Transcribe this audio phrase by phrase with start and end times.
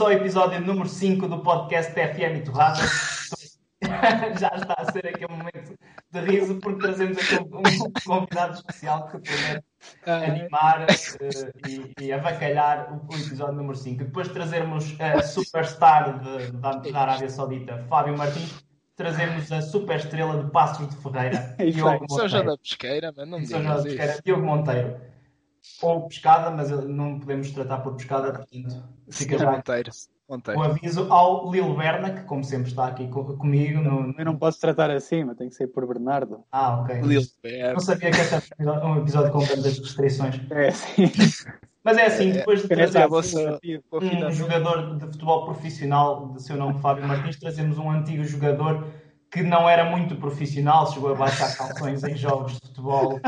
[0.00, 2.80] Bem-vindos ao episódio número 5 do podcast FM e Torrada.
[4.40, 5.74] Já está a ser aqui um momento
[6.10, 9.64] de riso porque trazemos aqui um convidado especial que promete
[10.06, 14.04] animar uh, e, e avacalhar o, o, episódio número 5.
[14.04, 18.64] Depois de trazermos a superstar de, da, da Arábia Saudita, Fábio Martins,
[18.96, 22.14] trazemos a super estrela de Passos de Ferreira, Diogo Monteiro.
[22.14, 25.09] São já da pesqueira, mas não São já da pesqueira, Diogo Monteiro
[25.82, 29.90] ou pescada, mas não podemos tratar por pescada, portanto fica já Monteiro.
[30.28, 30.60] Monteiro.
[30.60, 33.80] o aviso ao Lil Berna, que como sempre está aqui comigo.
[33.80, 34.14] No...
[34.16, 36.44] Eu não posso tratar assim, mas tem que ser por Bernardo.
[36.52, 37.00] Ah, ok.
[37.02, 37.72] Lil Berna.
[37.72, 40.40] Não sabia que este é um episódio com tantas restrições.
[40.50, 41.10] É, sim.
[41.82, 47.06] Mas é assim, depois de trazer um jogador de futebol profissional de seu nome Fábio
[47.06, 48.86] Martins, trazemos um antigo jogador
[49.30, 53.20] que não era muito profissional, chegou a baixar calções em jogos de futebol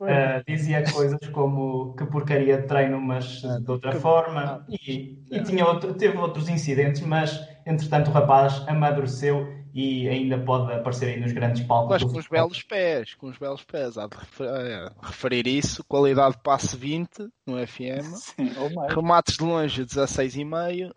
[0.00, 5.66] uh, dizia coisas como que porcaria de treino, mas de outra forma, e, e tinha
[5.66, 11.32] outro, teve outros incidentes, mas entretanto o rapaz amadureceu e ainda pode aparecer aí nos
[11.32, 12.02] grandes palcos.
[12.02, 16.36] Mas com os belos pés, com os belos pés, há de eh, referir isso, qualidade
[16.36, 18.50] de passe 20 no FM, Sim,
[18.88, 20.92] remates de longe 16,5,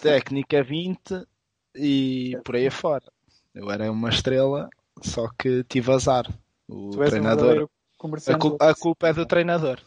[0.00, 1.26] técnica 20
[1.76, 3.04] e por aí afora.
[3.54, 4.68] Eu era uma estrela,
[5.02, 6.26] só que tive azar.
[6.68, 7.68] O treinador.
[8.28, 9.80] A, cul a, culpa é do treinador.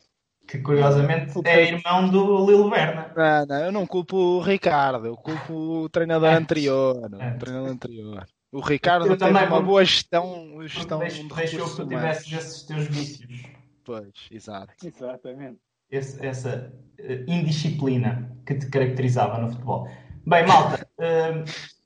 [0.48, 3.14] Que curiosamente é irmão do Lilo Berna.
[3.16, 6.98] Não, não, eu não culpo o Ricardo, eu culpo o treinador anterior.
[6.98, 8.28] O treinador anterior.
[8.52, 12.64] O Ricardo eu teve uma boa gestão, gestão deixou, de deixou que tu tivesses esses
[12.64, 13.44] teus vícios.
[13.84, 14.74] Pois, exato.
[14.84, 15.60] Exatamente.
[15.92, 19.88] Esse, essa uh, indisciplina que te caracterizava no futebol.
[20.26, 20.88] Bem, malta,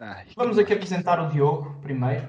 [0.00, 2.26] Ai, Vamos aqui apresentar o Diogo primeiro.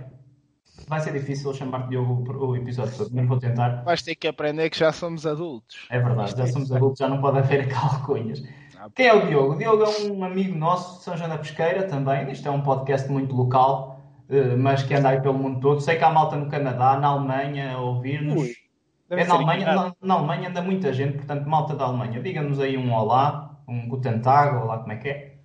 [0.89, 3.81] Vai ser difícil chamar Diogo o episódio todo, mas vou tentar.
[3.83, 5.87] Vais ter que aprender que já somos adultos.
[5.89, 8.43] É verdade, já somos adultos, já não pode haver calcunhas.
[8.77, 9.53] Ah, Quem é o Diogo?
[9.53, 12.29] O Diogo é um amigo nosso de São João da Pesqueira também.
[12.29, 15.79] Isto é um podcast muito local, eh, mas que anda aí pelo mundo todo.
[15.79, 18.49] Sei que há malta no Canadá, na Alemanha, a ouvir-nos.
[19.09, 22.21] É na Alemanha, na, na, Alemanha anda muita gente, portanto, malta da Alemanha.
[22.21, 25.37] Diga-nos aí um olá, um Guten Tag, olá como é que é.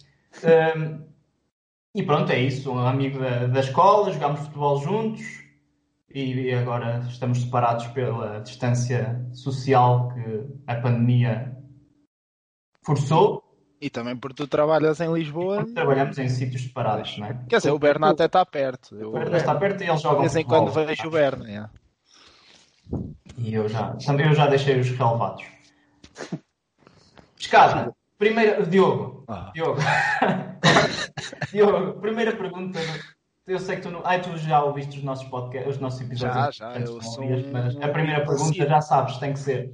[0.77, 1.06] Um,
[1.97, 2.71] e pronto, é isso.
[2.71, 5.23] Um amigo da, da escola, jogámos futebol juntos
[6.11, 11.57] e agora estamos separados pela distância social que a pandemia
[12.83, 13.43] forçou.
[13.81, 15.65] E também porque tu trabalhas em Lisboa.
[15.75, 17.41] trabalhamos em sítios separados, não é?
[17.49, 18.95] Quer dizer, o Berna até está perto.
[18.95, 20.19] O Berna está perto e eles jogam.
[20.19, 21.67] De vez em quando vejo o Berna, é.
[23.39, 25.45] E eu já, eu já deixei os relevados.
[27.37, 28.65] Pescada, primeira.
[28.65, 29.25] Diogo.
[29.29, 29.51] Ah.
[29.55, 29.79] Diogo.
[31.53, 32.79] Diogo, primeira pergunta.
[33.47, 34.05] Eu sei que tu, não...
[34.05, 36.57] Ai, tu já ouviste os nossos podcasts, os nossos episódios.
[36.57, 36.81] Já, já.
[36.81, 39.73] Eu sou mas a primeira pergunta já sabes, tem que ser.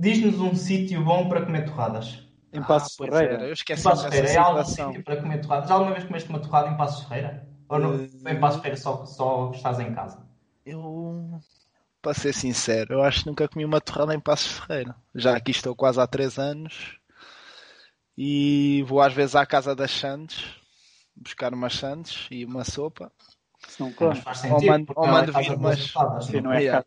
[0.00, 2.26] Diz-nos um sítio bom para comer torradas.
[2.52, 3.46] Em Passos ah, Ferreira.
[3.46, 4.30] Eu esqueci em Passos Ferreira.
[4.30, 5.68] É algum sítio para comer torradas?
[5.68, 7.46] Já alguma vez comeste uma torrada em Passos Ferreira?
[7.68, 8.08] Ou não, uh...
[8.26, 10.26] em Passos Ferreira só, só estás em casa?
[10.64, 11.38] Eu,
[12.00, 14.94] para ser sincero, eu acho que nunca comi uma torrada em Passos Ferreira.
[15.14, 16.98] Já aqui estou quase há 3 anos
[18.16, 20.56] e vou às vezes à casa das Santos
[21.16, 23.10] buscar umas Santos e uma sopa.
[23.80, 24.20] não come.
[24.50, 25.94] Ou mando, ou mando vir umas.
[26.42, 26.84] Não é yeah.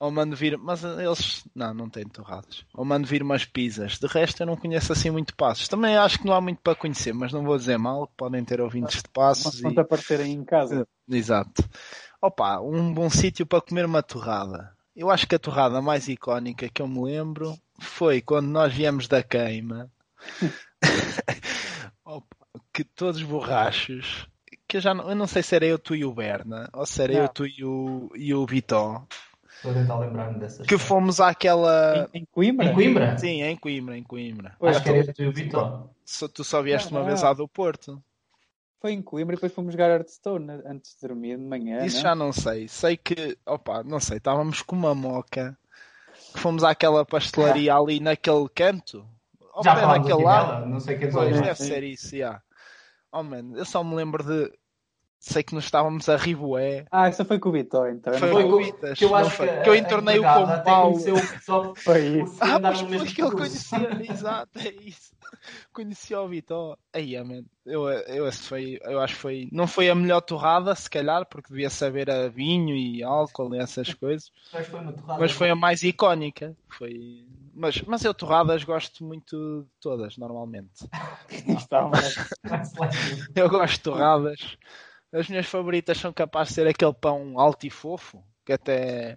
[0.00, 2.64] Ou mando vir, mas eles não, não têm torradas.
[2.74, 3.98] Ou mando vir umas pizzas.
[3.98, 5.68] De resto eu não conheço assim muito passos.
[5.68, 8.60] Também acho que não há muito para conhecer, mas não vou dizer mal, podem ter
[8.60, 9.60] ouvintes de passos.
[9.60, 9.80] Mas e...
[9.80, 10.86] aparecerem em casa.
[11.08, 11.62] Exato.
[12.20, 14.74] Opa, um bom sítio para comer uma torrada.
[14.96, 19.06] Eu acho que a torrada mais icónica que eu me lembro foi quando nós viemos
[19.06, 19.90] da queima
[22.76, 24.28] que todos borrachos.
[24.68, 26.84] Que eu já não, eu não sei se era eu, tu e o Berna, ou
[26.84, 27.20] se era não.
[27.22, 29.06] eu, tu e o, e o Vitó.
[29.48, 30.66] Estou a tentar lembrar-me dessas.
[30.66, 32.08] Que fomos àquela.
[32.12, 32.66] Em, em, Coimbra?
[32.66, 33.18] Em Coimbra?
[33.18, 34.56] Sim, em Coimbra, em Coimbra.
[34.60, 35.90] Acho que era eu, tu e o Vitó.
[36.34, 38.02] Tu só vieste não, uma vez à do Porto.
[38.80, 41.84] Foi em Coimbra e depois fomos jogar Hearthstone antes de dormir de manhã.
[41.86, 42.02] Isso não?
[42.02, 42.68] já não sei.
[42.68, 45.56] Sei que, opa, não sei, estávamos com uma moca.
[46.34, 49.06] Que fomos àquela pastelaria ali naquele canto
[49.56, 50.66] ao Já pé daquele lado.
[50.66, 52.42] Não sei o que é Pois deve ser isso, yeah.
[53.12, 54.52] Oh man, eu só me lembro de.
[55.28, 56.84] Sei que nós estávamos a Riboé.
[56.88, 58.14] Ah, essa foi com o Vitor, então.
[58.14, 58.96] Foi, foi com o Vitas.
[58.96, 61.00] Que eu acho que, que eu entornei o com Paulo.
[61.74, 62.36] Foi isso.
[62.40, 65.16] Ah, mas foi que ele conhecia, exato, é isso
[65.72, 66.78] conheci o Vitor.
[66.92, 69.48] Aí, man, eu, eu, foi, eu acho que foi.
[69.52, 73.58] Não foi a melhor torrada, se calhar, porque devia saber a vinho e álcool e
[73.58, 74.30] essas coisas.
[74.52, 74.80] Mas foi,
[75.18, 76.56] mas foi a mais icónica.
[76.68, 77.26] Foi...
[77.54, 80.86] Mas, mas eu torradas gosto muito de todas, normalmente.
[83.34, 84.58] eu gosto de torradas.
[85.12, 89.16] As minhas favoritas são capazes de ser aquele pão alto e fofo, que até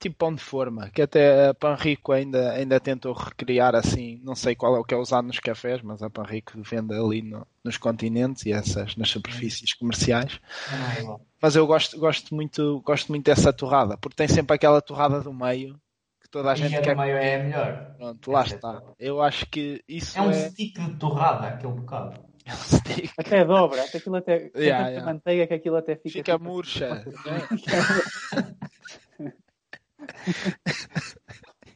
[0.00, 4.54] tipo pão de forma, que até a Panrico ainda, ainda tentou recriar assim, não sei
[4.54, 7.76] qual é o que é usado nos cafés, mas a Panrico vende ali no, nos
[7.76, 10.40] continentes e essas nas superfícies comerciais.
[10.72, 15.20] É mas eu gosto, gosto, muito, gosto muito dessa torrada, porque tem sempre aquela torrada
[15.20, 15.78] do meio
[16.22, 16.94] que toda a e gente a quer.
[16.94, 17.94] do meio é a melhor.
[17.96, 18.82] Pronto, lá está.
[18.98, 20.48] Eu acho que isso é um é...
[20.50, 22.18] stick de torrada, aquele bocado.
[22.48, 23.12] Stick.
[23.18, 24.50] Até dobra, até aquilo até.
[24.56, 25.04] Yeah, yeah.
[25.12, 26.10] manteiga que aquilo até fica.
[26.10, 26.94] Fica tipo- murcha.
[26.94, 27.04] né?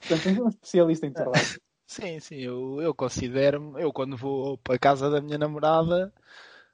[0.08, 1.38] Portanto, um especialista em torrada.
[1.86, 6.12] Sim, sim, eu, eu considero-me, eu quando vou para a casa da minha namorada,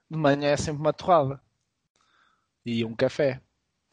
[0.09, 1.41] de manhã é sempre uma torrada.
[2.65, 3.41] E um café.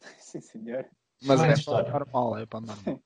[0.19, 0.85] Sim, senhor.
[1.23, 1.91] Mas é Excelente história.
[1.91, 2.99] normal, é para normal.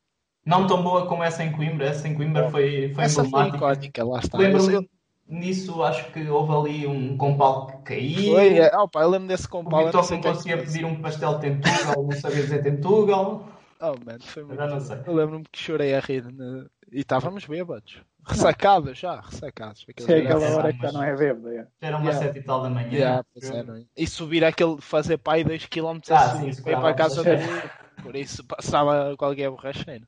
[0.44, 1.88] Não tão boa como essa em Coimbra.
[1.90, 3.58] Essa em Coimbra foi, foi Essa foi emblemática.
[3.58, 4.38] icónica, lá está.
[4.38, 4.90] Lembro-me
[5.30, 8.34] nisso, acho que houve ali um compal que caiu.
[8.34, 9.82] Foi, é, opa, eu lembro desse O compal.
[9.82, 12.62] eu Vitor não o que é conseguia pedir um pastel de tentugal, não sabia dizer
[12.64, 13.48] tentugal.
[13.82, 14.58] Oh, man, foi muito.
[14.58, 14.98] Já não sei.
[15.08, 16.66] Eu lembro-me que chorei a rir né?
[16.92, 18.02] e estávamos bêbados.
[18.28, 19.86] Ressacados já, ressacados.
[19.88, 20.18] É dia.
[20.18, 21.48] aquela hora que já mas- não é bêbado.
[21.48, 21.66] é.
[21.80, 22.28] Era umas Yeah.
[22.28, 22.90] sete e tal da manhã.
[22.92, 23.84] Yeah, é, não é?
[23.96, 26.94] E subir aquele, fazer pai 2km Ah, a sim, subir para ir claro, para a
[26.94, 27.70] casa mas- dele.
[28.04, 30.06] Por isso passava qualquer borracheiro.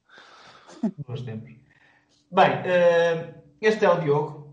[1.07, 1.51] Bons tempos.
[2.29, 4.50] Bem, eh, este é o Diogo.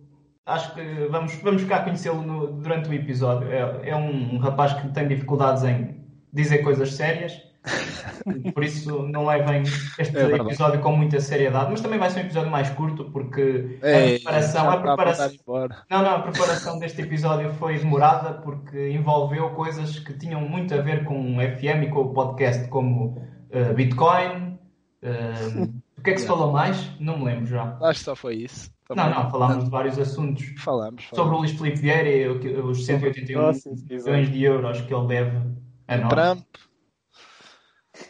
[0.48, 2.22] Acho que vamos, vamos ficar a conhecê-lo
[2.62, 3.48] durante o episódio.
[3.50, 5.96] É, é um rapaz que tem dificuldades em
[6.32, 7.32] dizer coisas sérias.
[8.54, 12.22] Por isso não levem este É episódio com muita seriedade, mas também vai ser um
[12.24, 15.86] episódio mais curto porque a Ei, preparação, a a preparação, mandar embora.
[15.90, 20.78] não, não, a preparação deste episódio foi demorada porque envolveu coisas que tinham muito a
[20.78, 24.58] ver com o FM e com o podcast, como eh, Bitcoin.
[25.02, 25.68] eh,
[25.98, 26.90] o que é que se falou mais?
[27.00, 27.76] Não me lembro já.
[27.82, 28.70] Acho que só foi isso.
[28.88, 29.14] Não, Também.
[29.14, 30.46] não, falámos de vários assuntos.
[30.58, 34.10] Falamos, Sobre o Luís Filipe Vieira e os 181 Negócios, exato.
[34.10, 35.36] milhões de euros que ele deve
[35.88, 36.08] a nós.
[36.08, 36.44] Trump.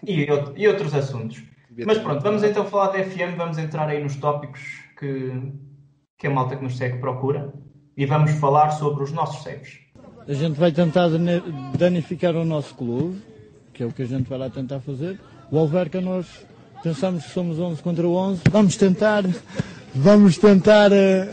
[0.07, 0.27] E,
[0.57, 1.43] e outros assuntos.
[1.87, 4.61] Mas pronto, vamos então falar da FM, vamos entrar aí nos tópicos
[4.99, 5.53] que,
[6.19, 7.53] que a malta que nos segue procura
[7.97, 9.79] e vamos falar sobre os nossos saves.
[10.27, 11.09] A gente vai tentar
[11.77, 13.23] danificar o nosso clube,
[13.73, 15.19] que é o que a gente vai lá tentar fazer.
[15.51, 16.47] O Alverca nós
[16.83, 18.43] pensamos que somos 11 contra 11.
[18.51, 19.25] Vamos tentar,
[19.95, 21.29] vamos tentar, eh,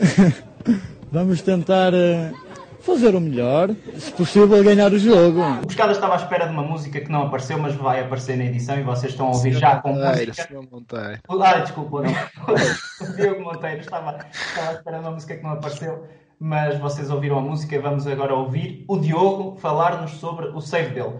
[1.10, 2.32] vamos tentar eh,
[2.80, 5.40] fazer o melhor, se possível ganhar o jogo.
[5.62, 8.44] O Pescada estava à espera de uma música que não apareceu, mas vai aparecer na
[8.44, 10.48] edição e vocês estão a ouvir já com Monteiro, música.
[10.48, 11.20] senhor Monteiro.
[11.28, 12.12] Ah, desculpa, não.
[13.08, 16.06] o Diogo Monteiro estava, estava à espera de uma música que não apareceu,
[16.38, 20.90] mas vocês ouviram a música e vamos agora ouvir o Diogo falar-nos sobre o save
[20.90, 21.14] dele.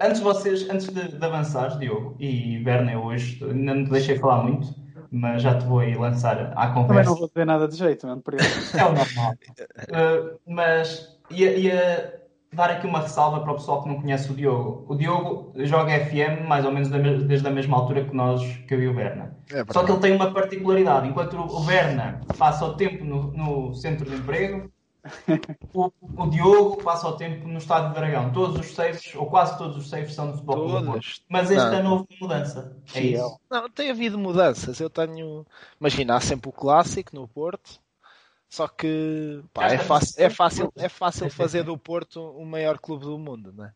[0.00, 4.18] Antes vocês, antes de, de avançares, Diogo, e Berna, eu hoje ainda não te deixei
[4.18, 4.68] falar muito,
[5.10, 7.10] mas já te vou aí lançar à Também conversa.
[7.10, 8.22] não vou dizer nada de jeito, mano.
[8.22, 8.76] Por isso.
[8.76, 9.32] É o normal.
[9.32, 14.34] Uh, mas ia, ia dar aqui uma ressalva para o pessoal que não conhece o
[14.34, 14.84] Diogo.
[14.88, 18.82] O Diogo joga FM mais ou menos desde a mesma altura que nós, que eu
[18.82, 19.36] e o Berna.
[19.52, 19.64] É.
[19.72, 21.08] Só que ele tem uma particularidade.
[21.08, 24.70] Enquanto o Berna passa o tempo no, no centro de emprego,
[25.74, 28.32] o, o Diogo passa o tempo no estádio de Dragão.
[28.32, 30.86] Todos os saves, ou quase todos os saves, são no Futebol do.
[30.86, 31.22] Todos.
[31.28, 31.78] Mas este Não.
[31.78, 32.76] ano houve mudança.
[32.94, 33.40] É isso.
[33.50, 34.80] Não, tem havido mudanças.
[34.80, 35.46] Eu tenho.
[35.78, 37.82] Imagina, há sempre o clássico no Porto.
[38.48, 43.04] Só que pá, é, fácil, é, fácil, é fácil fazer do Porto o maior clube
[43.04, 43.72] do mundo, né?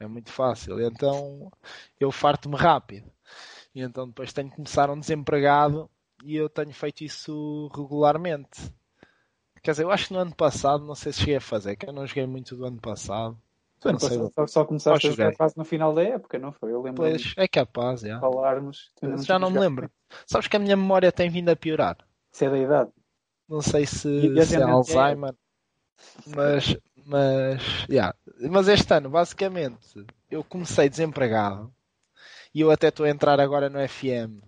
[0.00, 0.80] É muito fácil.
[0.80, 1.52] Então
[2.00, 3.12] eu farto-me rápido.
[3.74, 5.90] E então depois tenho que começar um desempregado
[6.24, 8.72] e eu tenho feito isso regularmente.
[9.64, 11.88] Quer dizer, eu acho que no ano passado, não sei se cheguei a fazer, que
[11.88, 13.36] eu não joguei muito do ano passado.
[13.80, 14.18] Tu, Não sei.
[14.34, 16.70] só, só começaste a jogar quase no final da época, não foi?
[16.72, 18.20] Eu lembro Pois, é capaz, já.
[18.20, 18.92] falarmos.
[19.02, 19.90] ainda Já não me lembro.
[20.26, 21.96] Sabes que a minha memória tem vindo a piorar.
[22.32, 22.90] Isso é da idade.
[23.48, 23.96] Não sei se,
[24.42, 25.34] se é é- Alzheimer,
[26.26, 28.14] mas, mas, yeah.
[28.50, 31.72] mas este ano, basicamente, eu comecei desempregado
[32.54, 34.42] e eu até estou a entrar agora no FM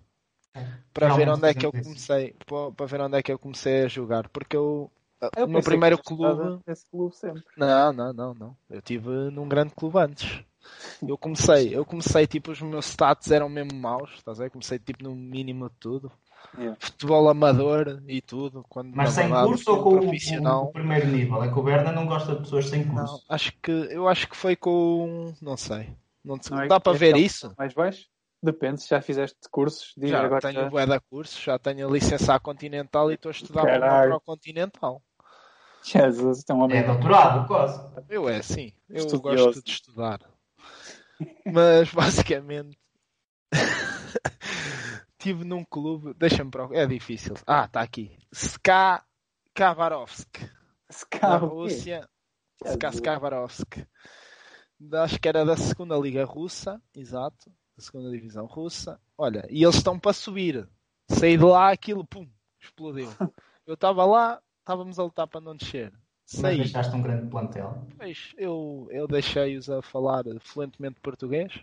[0.93, 3.83] para ver onde é que eu comecei, para para ver onde é que eu comecei
[3.83, 7.43] a jogar, porque Eu o meu pensei primeiro clube, Nesse clube sempre.
[7.57, 10.43] não, não, não, não, eu tive num grande clube antes.
[11.07, 14.49] Eu comecei, eu comecei tipo os meus stats eram mesmo maus, estás a ver?
[14.49, 16.11] Comecei tipo no mínimo de tudo.
[16.57, 16.77] Yeah.
[16.79, 20.63] Futebol amador e tudo, quando Mas sem curso ou com o, profissional.
[20.65, 21.41] o- o primeiro nível?
[21.43, 23.13] É que o Berna não gosta de pessoas sem curso.
[23.13, 25.89] Não, acho que eu acho que foi com não sei.
[26.23, 27.53] Não, Não é dá para é ver isso?
[27.57, 28.07] Mais baixo?
[28.43, 29.93] Depende, se já fizeste cursos.
[29.97, 33.09] Diz Já agora tenho já- o bué da curso, já tenho a licença à Continental
[33.11, 35.01] e estou a estudar para o Continental.
[35.83, 36.79] Jesus, então homem.
[36.79, 37.81] É doutorado, quase.
[38.09, 39.45] Eu é assim, eu Estudioso.
[39.45, 40.19] gosto de estudar.
[41.45, 42.77] Mas basicamente
[45.17, 47.35] tive num clube, deixa-me procurar, é difícil.
[47.45, 48.17] Ah, está aqui.
[48.33, 49.03] Ska
[49.53, 50.37] Kavarovsk,
[50.89, 51.37] Se da?
[51.37, 52.07] Rússia.
[52.63, 53.85] Ska Kavarovsk.
[54.93, 57.51] Acho que era da segunda liga russa, exato.
[57.75, 58.99] da segunda divisão russa.
[59.17, 60.69] Olha, e eles estão para subir.
[61.09, 62.29] Saí de lá, aquilo, pum,
[62.61, 63.09] explodiu.
[63.65, 65.93] Eu estava lá, estávamos a lutar para não descer.
[66.39, 67.87] Mas deixaste um grande plantel.
[67.97, 71.53] Pois, eu, eu deixei-os a falar fluentemente português.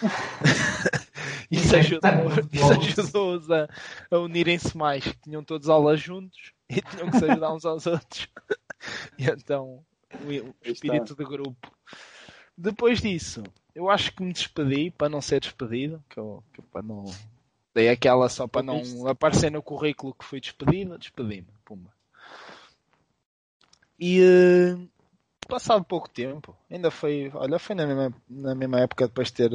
[1.50, 3.68] isso ajudou-os a,
[4.10, 7.86] a unirem-se mais, que tinham todos aulas juntos e tinham que se ajudar uns aos
[7.86, 8.26] outros.
[9.18, 11.70] e então, o, o espírito do grupo.
[12.56, 13.42] Depois disso,
[13.74, 17.04] eu acho que me despedi para não ser despedido, que eu, que para não
[17.74, 21.99] dei aquela só para não aparecer no currículo que fui despedido, despedi-me, pumba.
[24.00, 24.88] E uh,
[25.46, 29.50] passado pouco tempo, ainda foi, olha, foi na mesma, na mesma época depois de ter,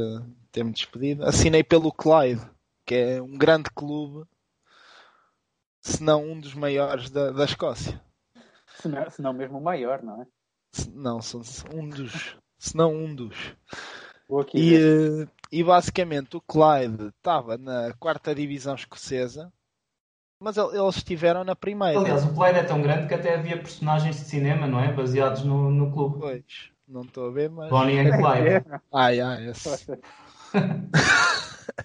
[0.52, 2.48] ter me despedido, assinei pelo Clyde,
[2.86, 4.28] que é um grande clube,
[5.82, 8.00] se não um dos maiores da, da Escócia.
[8.80, 10.28] Se não, se não mesmo o maior, não é?
[10.74, 11.42] Se, não, são
[11.74, 13.56] um dos, se não um dos.
[14.54, 19.52] E, uh, e basicamente o Clyde estava na quarta divisão escocesa
[20.40, 22.00] mas eles estiveram na primeira.
[22.00, 24.92] Aliás, o Clyde é tão grande que até havia personagens de cinema, não é?
[24.92, 26.20] Baseados no, no clube.
[26.20, 27.70] Pois, não estou a ver, mas.
[27.70, 28.66] Bonnie and Clyde.
[28.94, 29.70] ai, ai, esse.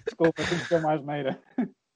[0.05, 1.41] Desculpa, tenho que ser mais neira.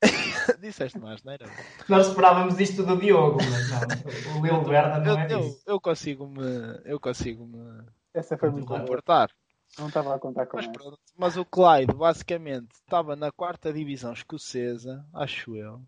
[0.60, 1.46] Disseste mais, não era?
[1.88, 4.38] Nós esperávamos isto do Diogo, mas não.
[4.40, 5.62] O Lil Verda não é eu, disso.
[5.66, 6.80] Eu, eu consigo me.
[6.84, 7.82] Eu consigo me.
[8.12, 9.30] Essa foi muito comportar.
[9.78, 14.12] Não estava a contar com mas, pronto, mas o Clyde, basicamente, estava na quarta divisão
[14.12, 15.80] escocesa, acho eu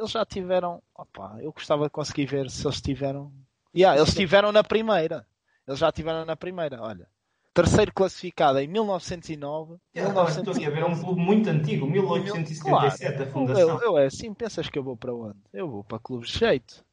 [0.00, 0.82] eles já tiveram.
[0.94, 3.32] Opa, eu gostava de conseguir ver se eles tiveram.
[3.74, 5.26] Yeah, eles tiveram na primeira.
[5.66, 7.06] Eles já tiveram na primeira, olha.
[7.52, 9.76] Terceiro classificado em 1909.
[9.94, 10.56] Yeah, 1900...
[10.56, 13.22] a ver, é um clube muito antigo, 1857, claro.
[13.22, 13.68] a fundação.
[13.68, 15.38] Eu, eu é assim, pensas que eu vou para onde?
[15.52, 16.84] Eu vou para clubes de jeito.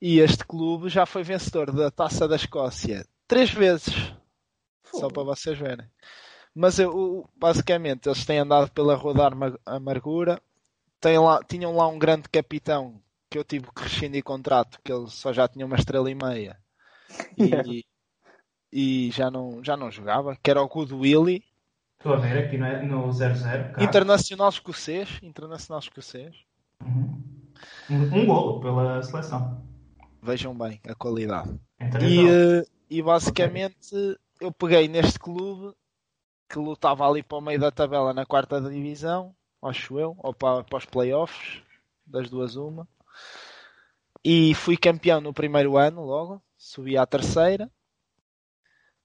[0.00, 3.94] E este clube já foi vencedor da Taça da Escócia três vezes.
[4.84, 5.86] Só para vocês verem.
[6.52, 9.30] Mas eu, basicamente eles têm andado pela Rua da
[9.64, 10.42] Amargura,
[11.18, 15.32] lá, tinham lá um grande capitão que eu tive que rescindir contrato, que ele só
[15.32, 16.58] já tinha uma estrela e meia.
[17.38, 17.84] E,
[18.72, 21.44] e já, não, já não jogava, que era o Good Willy.
[21.98, 23.82] Estou a ver aqui no 00.
[23.82, 25.18] Internacional escocês.
[25.22, 26.34] Internacional escocês.
[26.82, 27.22] Uhum.
[27.90, 29.64] Um, um golo pela seleção.
[30.22, 31.58] Vejam bem a qualidade.
[32.02, 32.66] E,
[32.98, 34.16] e basicamente okay.
[34.40, 35.74] eu peguei neste clube
[36.48, 40.64] que lutava ali para o meio da tabela na quarta divisão acho eu, ou para,
[40.64, 41.62] para os playoffs,
[42.06, 42.88] das duas uma.
[44.24, 47.70] E fui campeão no primeiro ano logo, subi à terceira.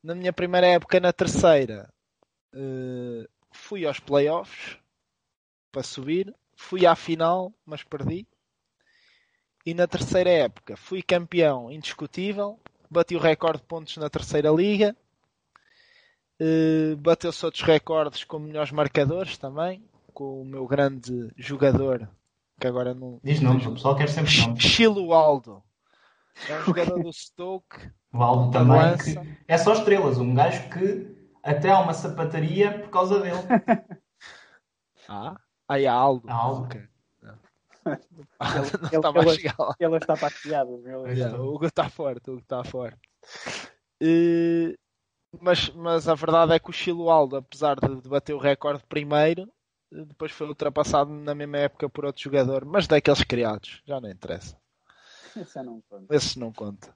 [0.03, 1.91] Na minha primeira época na terceira
[2.53, 4.77] uh, fui aos playoffs
[5.71, 6.33] para subir.
[6.57, 8.25] Fui à final, mas perdi.
[9.65, 12.59] E na terceira época fui campeão indiscutível.
[12.89, 14.95] Bati o recorde de pontos na terceira liga.
[16.39, 19.83] Uh, Bateu-se outros recordes com melhores marcadores também
[20.15, 22.09] com o meu grande jogador,
[22.59, 23.19] que agora não.
[23.21, 24.63] Diz nomes, o pessoal quer sempre nomes.
[24.63, 25.61] Chilo Aldo.
[26.49, 27.91] É um jogador do Stoke.
[28.13, 28.97] O Aldo também.
[28.97, 33.37] Que é só estrelas, um gajo que até há uma sapataria por causa dele.
[35.09, 35.35] ah,
[35.67, 36.27] aí há Aldo.
[36.29, 36.63] Aldo.
[36.63, 36.87] Okay.
[37.85, 39.75] Ele, estava ele, a chegar lá.
[39.79, 40.15] ele está.
[40.43, 42.97] Yeah, o Hugo está forte, o Hugo está forte.
[44.01, 44.75] E,
[45.39, 48.83] mas, mas a verdade é que o Chilo Aldo, apesar de, de bater o recorde
[48.89, 49.47] primeiro,
[50.03, 54.57] depois foi ultrapassado na mesma época por outro jogador, mas daqueles criados, já não interessa.
[55.35, 56.15] Esse não conta.
[56.15, 56.95] Esse não conta.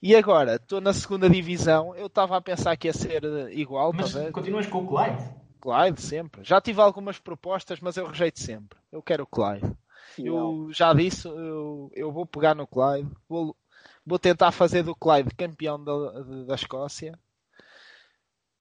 [0.00, 3.92] E agora, estou na segunda divisão, eu estava a pensar que ia ser eh, igual.
[3.92, 5.34] Mas tá continuas com o Clyde?
[5.60, 6.44] Clyde, sempre.
[6.44, 8.78] Já tive algumas propostas, mas eu rejeito sempre.
[8.92, 9.76] Eu quero o Clyde.
[10.16, 13.56] Eu já disse, eu, eu vou pegar no Clyde, vou,
[14.04, 17.18] vou tentar fazer do Clyde campeão da, da Escócia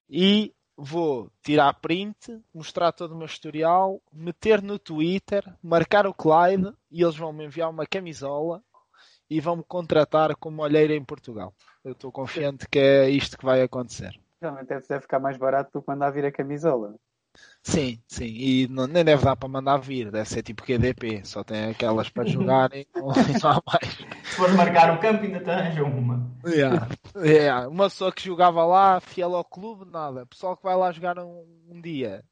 [0.09, 6.71] e vou tirar print, mostrar todo o meu historial, meter no Twitter, marcar o Clyde
[6.91, 8.61] e eles vão me enviar uma camisola
[9.29, 11.53] e vão me contratar como olheira em Portugal.
[11.83, 14.17] Eu estou confiante que é isto que vai acontecer.
[14.39, 16.95] Realmente deve ficar mais barato do que mandar vir a camisola.
[17.67, 18.27] Sim, sim.
[18.27, 22.07] E não, nem deve dar para mandar vir, deve ser tipo QDP, só tem aquelas
[22.07, 23.93] para jogar e não, há mais.
[24.23, 26.31] Se fores marcar o campo, ainda te arranjam uma.
[26.45, 26.87] Yeah.
[27.17, 27.67] Yeah.
[27.67, 30.25] Uma pessoa que jogava lá, fiel ao clube, nada.
[30.25, 32.23] Pessoal que vai lá jogar um, um dia,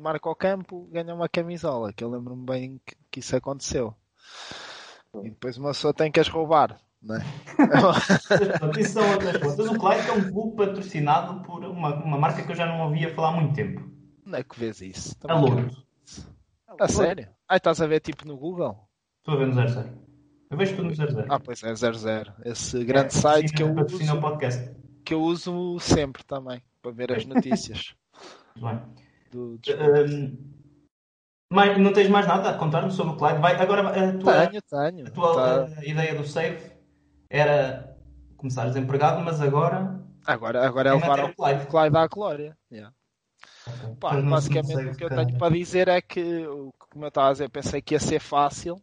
[0.00, 3.94] marca o campo, ganha uma camisola, que eu lembro-me bem que, que, isso aconteceu.
[5.22, 6.80] E depois uma pessoa tem que as roubar.
[7.02, 7.20] Não é?
[8.80, 9.68] isso são outras coisas.
[9.68, 13.14] O Clyde é um clube patrocinado por uma, uma marca que eu já não ouvia
[13.14, 13.93] falar há muito tempo.
[14.34, 15.16] Onde é que vês isso?
[15.28, 15.70] É louco.
[16.80, 17.28] A sério?
[17.48, 18.76] Ah, estás a ver tipo no Google?
[19.18, 19.88] Estou a ver no 00.
[20.50, 21.26] Eu vejo tudo no 00.
[21.28, 22.32] Ah, pois é, 00.
[22.44, 24.20] Esse grande é, site que eu uso.
[24.20, 24.74] podcast.
[25.04, 27.94] Que eu uso sempre também, para ver as notícias.
[28.60, 28.80] bem.
[29.30, 30.36] Do, um,
[31.52, 33.38] mas não tens mais nada a contar-me sobre o Clyde?
[33.38, 35.06] Vai, agora, a tua, tenho, tenho.
[35.06, 35.84] A tua tá.
[35.84, 36.72] ideia do save
[37.30, 37.96] era
[38.36, 40.02] começar desempregado, mas agora.
[40.26, 41.66] Agora, agora é, é levar o Clyde.
[41.68, 42.58] Clyde à glória.
[42.72, 42.92] Yeah.
[43.98, 46.44] Pá, basicamente o que eu tenho para dizer é que,
[46.90, 48.82] como eu estava a dizer, pensei que ia ser fácil,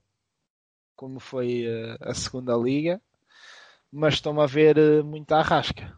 [0.95, 3.01] como foi uh, a segunda liga,
[3.91, 5.93] mas estou-me a ver uh, muito à rasca.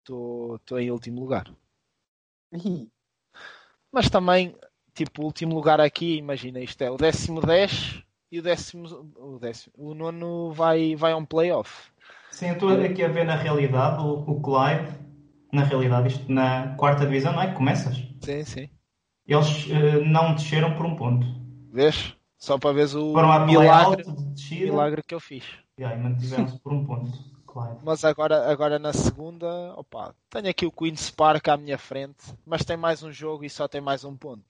[0.00, 1.52] Estou em último lugar.
[3.92, 4.56] Mas também,
[4.94, 9.38] tipo, o último lugar aqui, imagina, isto é o décimo 10 e o décimo, o
[9.38, 11.90] décimo, o nono vai, vai a um playoff.
[12.30, 15.05] Sim, eu estou aqui a ver na realidade o, o Clyde,
[15.52, 17.48] na realidade, isto na quarta divisão, não é?
[17.48, 17.96] Que começas?
[18.20, 18.68] Sim, sim.
[19.26, 21.26] Eles uh, não desceram por um ponto.
[21.72, 22.14] Vês?
[22.38, 23.14] Só para ver o
[23.46, 24.04] milagre,
[24.50, 25.44] milagre que eu fiz.
[25.78, 27.12] Yeah, e mantiveram-se por um ponto.
[27.46, 27.80] Claro.
[27.82, 32.64] Mas agora, agora na segunda, opa, tenho aqui o Queen's Park à minha frente, mas
[32.64, 34.44] tem mais um jogo e só tem mais um ponto.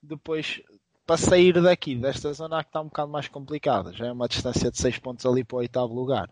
[0.00, 0.62] Depois,
[1.04, 4.70] para sair daqui, desta zona que está um bocado mais complicada, já é uma distância
[4.70, 6.30] de 6 pontos ali para o oitavo lugar.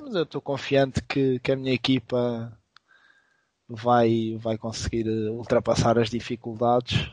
[0.00, 2.56] Mas eu estou confiante que, que a minha equipa
[3.68, 7.10] vai, vai conseguir eh, ultrapassar as dificuldades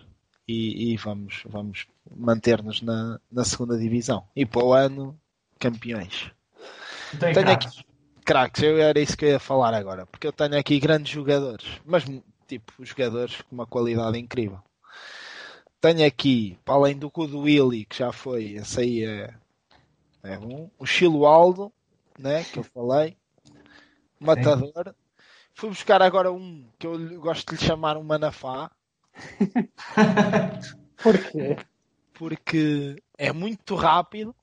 [0.48, 4.28] e, e vamos, vamos manter-nos na, na segunda divisão.
[4.36, 5.20] E para o ano,
[5.60, 6.32] campeões.
[7.20, 7.68] Tem tenho aqui
[8.24, 11.66] craques, eu era isso que eu ia falar agora, porque eu tenho aqui grandes jogadores,
[11.86, 12.06] mas
[12.48, 14.60] tipo jogadores com uma qualidade incrível.
[15.80, 19.34] Tenho aqui, para além do do Willy, que já foi, esse aí é,
[20.24, 21.72] é um, o Chilualdo,
[22.18, 23.18] né, que eu falei,
[24.20, 24.96] matador.
[25.54, 28.72] Fui buscar agora um que eu gosto de lhe chamar um Manafá.
[31.02, 31.58] Porquê?
[32.14, 34.36] Porque é muito rápido,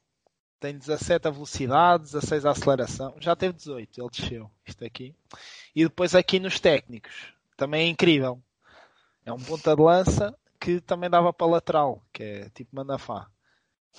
[0.59, 5.15] tem 17 a velocidade, 16 a aceleração, já teve 18, ele desceu, isto aqui.
[5.75, 8.41] E depois aqui nos técnicos, também é incrível.
[9.25, 13.29] É um ponta de lança que também dava para lateral, que é tipo Manafá.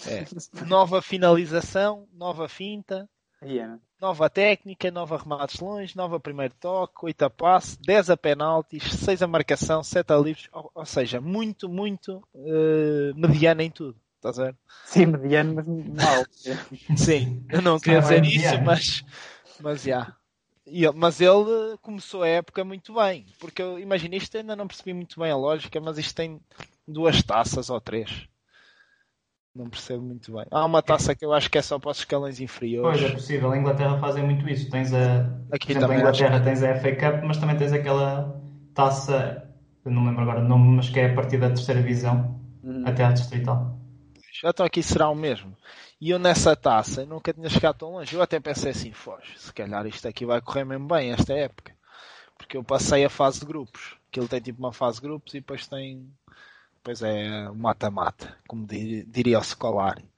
[0.06, 0.26] É.
[0.66, 3.10] Nova finalização, nova finta,
[3.44, 3.80] Yeah.
[4.02, 9.22] Nova técnica, nova remates longe, nova primeiro toque, 8 a passe, 10 a penaltis, 6
[9.22, 13.96] a marcação, 7 a livros, ou, ou seja, muito, muito uh, mediano em tudo.
[14.16, 14.56] Estás a ver?
[14.86, 16.26] Sim, mediano, mas mal.
[16.98, 19.06] Sim, eu não queria dizer isso, mas,
[19.60, 20.16] mas já.
[20.68, 20.98] Yeah.
[20.98, 25.20] Mas ele começou a época muito bem, porque eu imagino isto ainda não percebi muito
[25.20, 26.40] bem a lógica, mas isto tem
[26.88, 28.28] duas taças ou três.
[29.54, 30.46] Não percebo muito bem.
[30.50, 33.00] Há uma taça que eu acho que é só para os escalões inferiores.
[33.00, 33.52] Pois é possível.
[33.52, 34.70] A Inglaterra fazem muito isso.
[34.70, 35.30] Tens a.
[35.52, 36.44] Aqui exemplo, também a Inglaterra acho...
[36.46, 38.42] tens a FA Cup, mas também tens aquela
[38.74, 39.50] taça.
[39.84, 42.84] Não lembro agora o nome, mas que é a partir da terceira divisão hum.
[42.86, 43.78] até à distrital.
[44.42, 45.56] Já estou aqui, será o mesmo.
[46.00, 48.16] E eu nessa taça nunca tinha chegado tão longe.
[48.16, 51.74] Eu até pensei assim, foge, se calhar isto aqui vai correr mesmo bem esta época.
[52.38, 53.98] Porque eu passei a fase de grupos.
[54.10, 56.10] Que ele tem tipo uma fase de grupos e depois tem
[56.84, 60.10] Pois é, mata-mata, como diria o Scolari.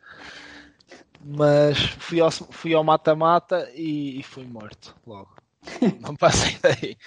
[1.23, 5.35] Mas fui ao, fui ao mata-mata e, e, fui morto logo.
[6.01, 6.97] Não passei daí.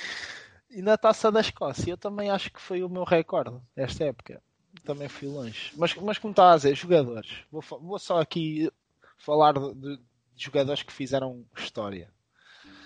[0.70, 4.42] E na taça da Escócia, eu também acho que foi o meu recorde esta época.
[4.84, 5.72] Também fui longe.
[5.76, 7.44] Mas, mas como está a dizer, jogadores.
[7.50, 8.70] Vou, vou só aqui
[9.18, 10.00] falar de, de,
[10.36, 12.10] jogadores que fizeram história.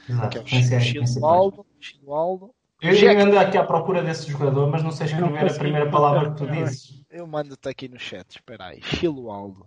[0.09, 0.43] Exato.
[0.45, 4.91] Que é o Chilualdo, Chilualdo, eu já ando aqui à procura desse jogador, mas não
[4.91, 7.05] sei escrever a primeira palavra que tu dizes.
[7.11, 8.83] Eu mando-te aqui no chat, espera aí.
[8.83, 9.67] Chiloaldo.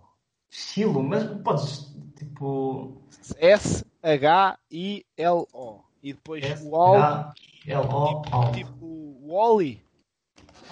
[0.50, 3.02] Chilo, mas podes, tipo...
[3.38, 3.84] S-H-I-L-O.
[6.02, 7.32] E depois o Aldo.
[7.66, 8.22] L-O.
[8.52, 9.82] Tipo, Wally.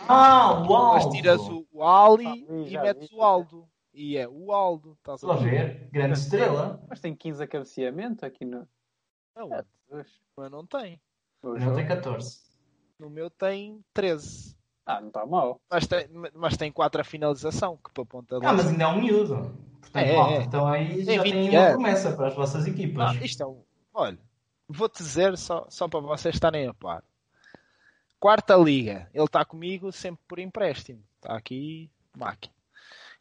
[0.07, 0.94] Ah, o Aldo.
[0.94, 3.66] Mas tiras o Wally ah, e metes o Aldo.
[3.94, 4.92] E é o Aldo.
[4.98, 5.88] Estás a ver?
[5.90, 6.83] Grande estrela.
[6.88, 8.68] Mas tem 15 a cabeceamento aqui no.
[9.35, 9.64] Não, é,
[10.37, 11.00] mas não tem.
[11.42, 12.38] O meu tem 14.
[12.98, 14.57] No meu tem 13.
[14.87, 15.61] Ah, não está mal.
[15.70, 19.00] Mas tem, mas tem 4 a finalização, que para ponta Ah, mas ainda é um
[19.00, 19.57] miúdo.
[19.81, 20.42] Portanto, é, é.
[20.42, 23.11] Então aí já tem uma promessa para as vossas equipas.
[23.11, 23.62] Ah, isto é um...
[23.92, 24.18] Olha,
[24.68, 27.02] vou-te dizer só, só para vocês estarem a par.
[28.18, 31.02] Quarta liga, ele está comigo sempre por empréstimo.
[31.16, 32.55] Está aqui, máquina.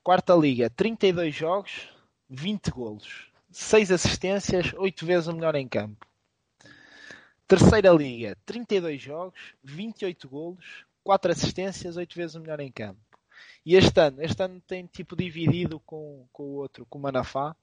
[0.04, 1.90] Quarta liga, 32 jogos,
[2.30, 6.06] 20 golos, 6 assistências, 8 vezes o melhor em campo.
[7.52, 13.02] Terceira Liga, 32 jogos, 28 golos, 4 assistências, 8 vezes o melhor em campo.
[13.66, 17.54] E este ano, este ano tem tipo dividido com, com o outro, com o Manafá.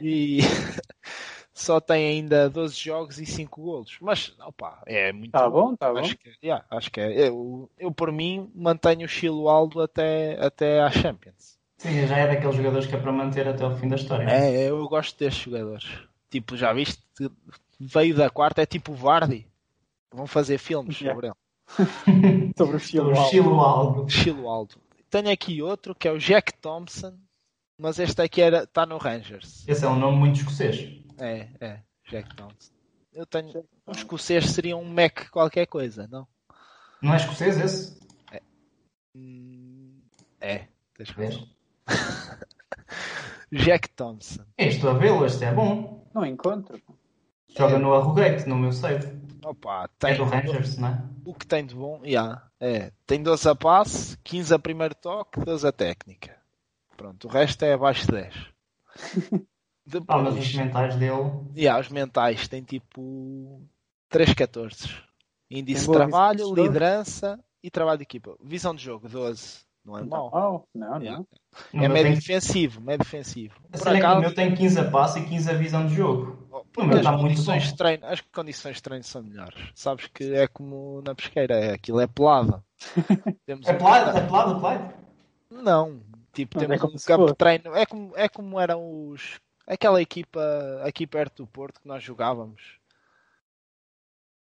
[0.00, 0.38] E
[1.52, 3.96] só tem ainda 12 jogos e 5 golos.
[4.00, 5.74] Mas, opa, é muito tá bom.
[5.74, 6.16] Tá acho bom.
[6.22, 7.28] Que, yeah, acho que é.
[7.28, 11.58] Eu, eu, por mim, mantenho o Chilo Aldo até, até à Champions.
[11.76, 14.30] Sim, já é daqueles jogadores que é para manter até o fim da história.
[14.30, 15.88] É, eu gosto destes jogadores.
[16.30, 17.02] Tipo, já viste?
[17.86, 19.46] Veio da quarta, é tipo o Vardy.
[20.12, 21.14] Vão fazer filmes yeah.
[21.14, 22.52] sobre ele.
[22.56, 22.80] Sobre o.
[23.30, 24.10] Chilualdo.
[24.10, 24.74] Chilualdo.
[25.08, 27.18] Tenho aqui outro que é o Jack Thompson,
[27.78, 29.66] mas este aqui está no Rangers.
[29.66, 31.02] Esse é um nome muito escocês.
[31.18, 32.72] É, é, Jack Thompson.
[33.12, 33.64] Eu tenho.
[33.86, 36.26] Um escocês seria um Mac qualquer coisa, não?
[37.00, 37.98] Não é escocês esse?
[38.30, 38.42] É.
[39.16, 40.00] Hum,
[40.40, 41.48] é, tens razão.
[43.52, 44.44] Jack Thompson.
[44.56, 46.06] É, estou a vê-lo, este é bom.
[46.14, 46.80] Não encontro.
[47.56, 49.20] Joga no Arrogate, no meu save.
[49.44, 51.02] Opa, tem é do Rangers, não é?
[51.24, 52.92] O que tem de bom, yeah, é.
[53.06, 56.36] Tem 12 a passe, 15 a primeiro toque, 12 a técnica.
[56.96, 58.34] Pronto, o resto é abaixo de 10.
[59.84, 61.30] Depois, ah, mas os mentais dele.
[61.56, 63.60] Yeah, os mentais têm tipo
[64.08, 64.88] 3 14.
[65.50, 68.36] Índice de trabalho, liderança e trabalho de equipa.
[68.42, 69.60] Visão de jogo 12.
[69.84, 70.30] Não é mau.
[70.72, 71.02] Não, não.
[71.02, 71.24] Yeah.
[71.74, 73.54] É médio defensivo, médio defensivo.
[73.70, 76.46] Por acaso, o meu tem 15 a passe e 15 a visão de jogo.
[76.76, 79.70] Meu as, condições de treino, as condições de treino são melhores.
[79.74, 82.64] Sabes que é como na pesqueira, é, aquilo é pelado.
[83.44, 83.74] Temos é, um...
[83.74, 84.78] é pelado o play?
[85.50, 86.00] Não,
[86.32, 87.74] tipo, não temos é um campo de treino.
[87.74, 89.38] É como, é como eram os.
[89.66, 90.40] Aquela equipa
[90.82, 92.80] aqui perto do Porto que nós jogávamos.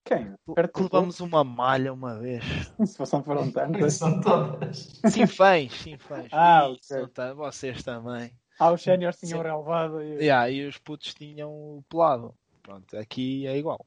[0.05, 0.33] Quem?
[0.55, 2.43] Perto levamos uma malha uma vez.
[2.85, 3.93] Se não foram tantas.
[3.93, 4.99] São todas.
[5.09, 6.27] Sim, fãs, sim, fãs.
[6.31, 7.33] Ah, ok.
[7.35, 8.33] Vocês também.
[8.59, 10.01] Ah, os séniores tinham relevado.
[10.01, 10.23] E...
[10.23, 12.33] Yeah, e os putos tinham o pelado.
[12.61, 13.85] Pronto, aqui é igual.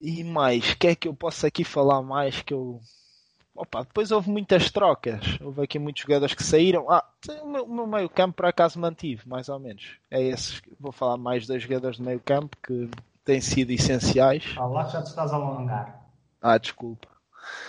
[0.00, 2.80] E mais, o que é que eu posso aqui falar mais que eu.
[3.54, 5.38] Opa, depois houve muitas trocas.
[5.40, 6.90] Houve aqui muitos jogadores que saíram.
[6.90, 7.06] Ah,
[7.42, 9.98] o meu, meu meio campo por acaso mantive, mais ou menos.
[10.10, 10.60] É esses.
[10.80, 12.90] Vou falar mais dois jogadores do meio campo que
[13.24, 14.54] têm sido essenciais.
[14.56, 16.02] Ah, lá já te estás a alongar.
[16.40, 17.08] Ah, desculpa.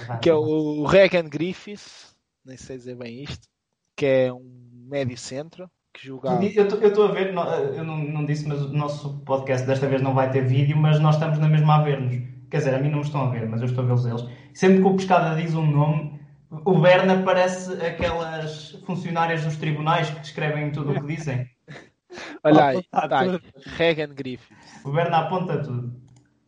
[0.08, 2.16] Vai, que é o Regan Griffiths.
[2.44, 3.53] Nem sei dizer bem isto
[3.96, 6.44] que é um médio centro que jogava.
[6.44, 7.34] Eu estou a ver,
[7.76, 11.00] eu não, não, disse, mas o nosso podcast desta vez não vai ter vídeo, mas
[11.00, 12.16] nós estamos na mesma a ver-nos.
[12.50, 14.26] Quer dizer, a mim não me estão a ver, mas eu estou a vê-los eles.
[14.54, 16.20] Sempre que o Pescada diz um nome,
[16.66, 21.48] o Berna parece aquelas funcionárias dos tribunais que escrevem tudo o que dizem.
[22.44, 23.40] Olha aí, tá aí.
[23.76, 24.56] Regan Griffith.
[24.86, 26.00] O Berna aponta tudo.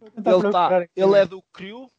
[0.01, 1.89] Ele, tá, ele é do CRIO.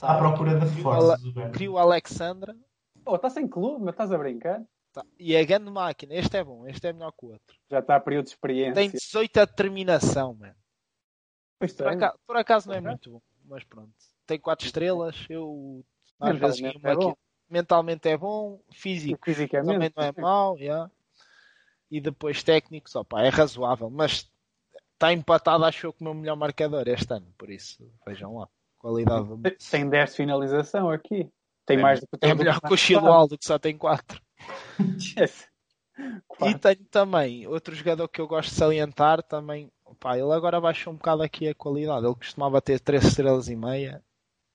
[0.00, 1.20] À procura de reforços.
[1.52, 2.56] CRIO Alexandra.
[3.04, 4.62] Oh, está sem clube, mas estás a brincar?
[4.92, 5.04] Tá.
[5.18, 6.14] E é grande máquina.
[6.14, 6.66] Este é bom.
[6.66, 7.56] Este é melhor que o outro.
[7.70, 8.74] Já está a período de experiência.
[8.74, 10.54] Tem 18 a determinação, mano.
[11.58, 13.22] Pois por, acaso, por acaso não é muito bom.
[13.44, 13.92] Mas pronto.
[14.26, 15.26] Tem 4 estrelas.
[15.28, 15.84] Eu
[16.18, 17.14] às vezes é aqui.
[17.48, 18.60] Mentalmente é bom.
[18.72, 20.56] Físico também não é mau.
[20.58, 20.90] Yeah.
[21.90, 23.90] E depois técnicos, opa, é razoável.
[23.90, 24.30] Mas
[24.92, 27.32] está empatado, acho eu, com o meu melhor marcador este ano.
[27.36, 28.48] Por isso, vejam lá.
[28.78, 29.28] Qualidade.
[29.70, 31.28] Tem 10 finalização aqui.
[31.66, 34.20] Tem é, mais do que É melhor que o Chilualdo, que só tem 4.
[36.46, 39.70] E tenho também outro jogador que eu gosto de salientar também.
[39.98, 42.06] Pá, ele agora baixou um bocado aqui a qualidade.
[42.06, 44.02] Ele costumava ter 3 estrelas e meia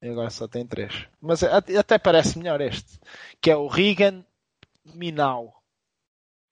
[0.01, 1.07] e agora só tem 3.
[1.21, 2.99] Mas até parece melhor este,
[3.41, 4.25] que é o Regan
[4.85, 5.61] Minau.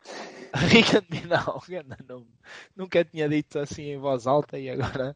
[0.54, 1.64] Regan Minau,
[2.76, 5.16] nunca tinha dito assim em voz alta e agora.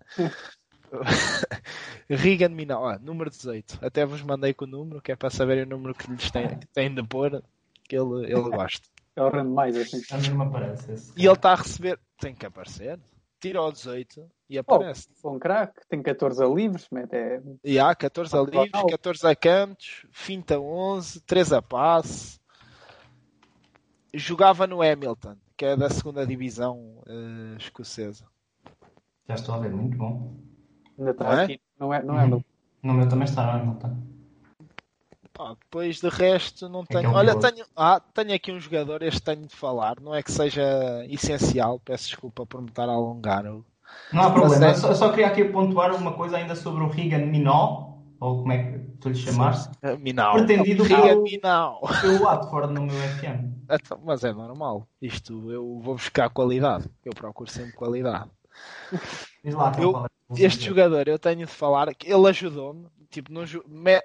[2.09, 3.79] Regan Minau, ó, número 18.
[3.81, 6.59] Até vos mandei com o número, que é para saberem o número que lhes tem,
[6.73, 7.56] tem de pôr que
[7.95, 8.87] ele, ele gosta.
[9.15, 10.01] Ele rende mais assim.
[10.29, 11.13] Mim não aparece.
[11.15, 11.99] E ele está a receber.
[12.19, 12.99] Tem que aparecer.
[13.39, 15.07] Tira o 18 e aparece.
[15.21, 17.15] Oh, um craque, tem 14 a livres, mete.
[17.15, 17.41] É...
[17.63, 22.39] E há 14 a livres, 14 a cantos, finta 11, 3 a passe.
[24.13, 28.25] Jogava no Hamilton, que é da segunda divisão uh, escocesa.
[29.27, 30.35] Já estou a ver, muito bom.
[30.97, 31.43] Ainda está não é?
[31.43, 32.43] aqui, não é, não é uhum.
[32.81, 33.97] No meu também está no Hamilton.
[35.59, 37.11] Depois de resto não é tenho.
[37.11, 40.31] É Olha, tenho, ah, tenho aqui um jogador, este tenho de falar, não é que
[40.31, 40.63] seja
[41.09, 43.43] essencial, peço desculpa por me estar a alongar.
[43.43, 47.25] Não há problema, eu só, só, queria aqui pontuar uma coisa ainda sobre o Regan
[47.25, 49.69] Minó, ou como é que tu lhe chamaste?
[49.81, 50.33] Eh, Minau.
[50.33, 51.81] Pretendido Regan pelo, Minau.
[52.01, 53.57] pelo Watford no meu FM.
[53.69, 58.29] Então, mas é normal, isto eu vou buscar qualidade, eu procuro sempre qualidade.
[59.43, 63.41] Diz lá, eu, este jogador, eu tenho de falar que ele ajudou-me tipo, no,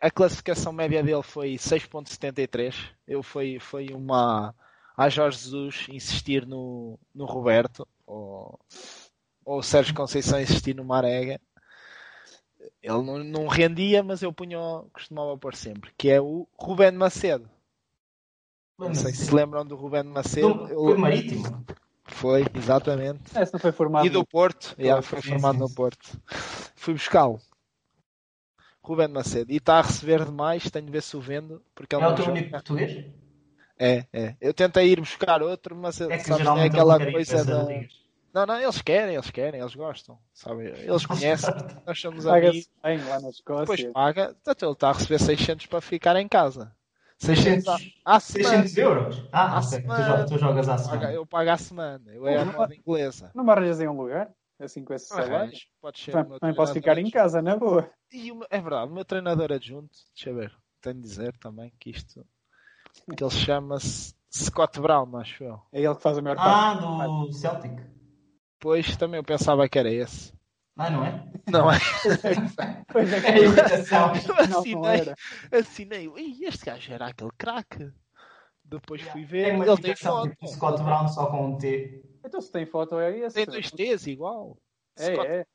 [0.01, 2.75] a classificação média dele foi 6.73.
[3.07, 4.55] Eu foi, foi uma
[4.97, 8.59] a Jorge Jesus insistir no, no Roberto ou,
[9.45, 11.41] ou o Sérgio Conceição insistir no Marega.
[12.83, 14.59] Ele não, não rendia, mas eu punha,
[14.93, 17.49] costumava pôr sempre, que é o Ruben Macedo.
[18.79, 20.69] Não sei se se lembram do Ruben Macedo.
[20.69, 21.65] Foi marítimo.
[22.05, 23.33] Foi, exatamente.
[23.53, 24.07] Não foi formado.
[24.07, 24.75] E do Porto.
[24.79, 26.21] Yeah, foi formado no Porto.
[26.75, 27.41] Fui buscá-lo.
[28.83, 29.53] Ruben Macedo.
[29.53, 31.63] E está a receber demais, tenho de ver se o vendo.
[31.75, 32.93] Porque é, é o teu único português?
[33.79, 34.37] É, é.
[34.41, 37.65] Eu tentei ir buscar outro, mas é que sabe, é aquela coisa da.
[38.33, 40.67] Não, não, eles querem, eles querem, eles gostam, sabe?
[40.69, 41.53] Eles conhecem,
[41.87, 42.69] nós somos amigos.
[42.83, 43.77] Bem, lá na Escócia.
[43.77, 46.73] Depois paga, então ele está a receber 600 para ficar em casa.
[47.19, 49.23] 600, à 600 euros?
[49.33, 49.69] Ah, À ok.
[49.69, 50.19] Tu, semana.
[50.25, 51.13] jo- tu jogas à semana.
[51.13, 53.31] Eu pago à semana, eu é a Não, moda inglesa.
[53.35, 54.31] Não me arranjas em um lugar?
[54.63, 55.35] Assim com esse salário?
[55.35, 57.13] Arranjo, pode ser o Também meu também posso ficar em adjunto.
[57.13, 57.91] casa, na boa.
[58.13, 61.37] E o meu- é verdade, o meu treinador adjunto, deixa eu ver, tenho de dizer
[61.39, 62.25] também que isto,
[63.17, 65.61] que ele chama-se Scott Brown, acho eu.
[65.73, 66.77] É ele que faz a maior parte.
[66.77, 67.73] Ah, do Celtic.
[68.61, 70.33] Pois também eu pensava que era esse.
[70.77, 71.33] Ah, não é?
[71.51, 71.79] Não é?
[72.93, 74.13] Pois é que É imitação.
[74.39, 75.15] Assinei,
[75.51, 77.91] assinei, e este gajo era aquele craque.
[78.65, 80.31] Depois fui ver, É uma ele tem foto.
[80.31, 82.03] tipo Scott Brown só com um T.
[82.25, 83.35] Então se tem foto é esse.
[83.35, 84.57] Tem dois T's igual.
[84.99, 85.47] É, Scott é.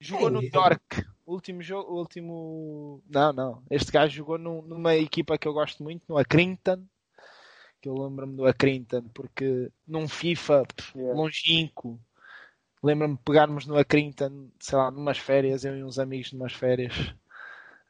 [0.00, 0.50] Jogou É, no é.
[0.52, 1.06] York.
[1.26, 3.02] Último jogo, último.
[3.08, 3.62] Não, não.
[3.70, 6.84] Este gajo jogou num- numa equipa que eu gosto muito, no Accrington.
[7.80, 11.18] Que eu lembro-me do Accrington, porque num FIFA pff, Yeah.
[11.18, 11.98] longínquo.
[12.82, 16.92] Lembro-me de pegarmos no Accrington, sei lá, numas férias, eu e uns amigos numas férias,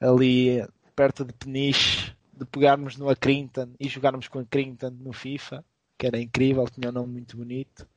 [0.01, 5.65] ali perto de Peniche, de pegarmos no Accrington e jogarmos com o Accrington no FIFA,
[5.99, 7.89] que era incrível, tinha um nome muito bonito.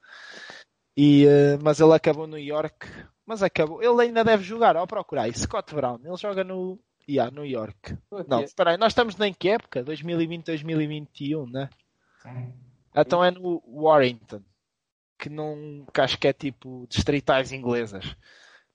[0.96, 2.88] E, eh, mas ele acabou no York,
[3.26, 3.84] mas acabou.
[3.84, 7.94] Ele ainda deve jogar, ao procurar aí, Scott Brown, ele joga no, yeah, no York.
[8.12, 8.30] Aqui.
[8.30, 9.84] Não, espera aí, nós estamos em que época?
[9.84, 11.70] 2020, 2021, né?
[12.22, 12.54] Sim.
[12.96, 14.42] Então é no Warrington,
[15.20, 18.16] que não que acho que é tipo distritais inglesas.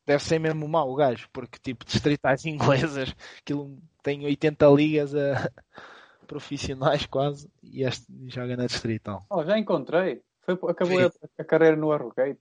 [0.07, 5.51] Deve ser mesmo mau o gajo, porque tipo distritais inglesas, aquilo tem 80 ligas a
[6.27, 9.27] profissionais quase, e este joga na distrital.
[9.29, 10.23] Oh, já encontrei.
[10.43, 12.41] Foi, acabou a, a carreira no Arrogate.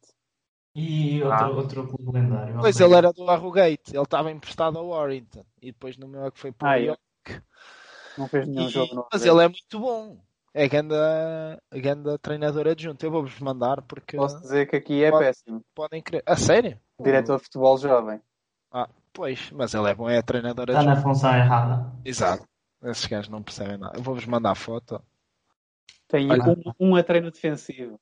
[0.74, 1.50] E outro, Ah.
[1.50, 2.58] outro clube lendário.
[2.60, 6.32] Pois ele era do Arrogate, ele estava emprestado ao Warrington, e depois no meu é
[6.32, 7.02] que foi para o Ah, York.
[8.18, 10.18] Não fez nenhum E- jogo no mas ele é muito bom.
[10.54, 13.06] É ganda, ganda treinador adjunto.
[13.06, 15.64] Eu vou-vos mandar porque Posso dizer que aqui é Pode- péssimo.
[15.74, 16.24] podem crer.
[16.26, 16.78] A sério?
[17.00, 18.22] Diretor de futebol jovem.
[18.72, 20.96] Ah, pois, mas ele é bom, é treinador Está adjunto.
[20.98, 21.92] na função errada.
[22.04, 22.46] Exato.
[22.84, 23.98] Esses gajos não percebem nada.
[23.98, 25.02] Eu vou-vos mandar a foto.
[26.12, 26.43] Tem Olha.
[26.80, 28.00] um, um a treino defensivo.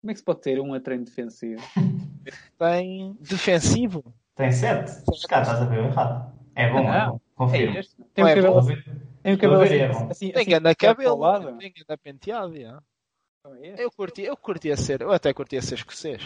[0.00, 1.62] Como é que se pode ter um a treino defensivo?
[2.58, 4.14] Tem defensivo.
[4.34, 5.04] Tem 7.
[5.28, 6.32] Cara, estás a ver errado.
[6.54, 7.12] É bom, é Não.
[7.12, 7.20] bom.
[7.34, 7.76] Confirmo.
[7.76, 7.96] É este?
[8.14, 8.84] Tem um é cabelo, assim- ver.
[8.84, 10.10] tem um Estou cabelo a ver, é assim, bom.
[10.10, 11.10] assim, Tem assim, ganda cabelo.
[11.10, 11.58] ao lado.
[11.58, 12.56] Tem ganda penteado.
[12.60, 12.82] já.
[13.44, 13.74] Não é?
[13.78, 16.22] Eu curti, eu curtia ser, eu até curtia ser escocês.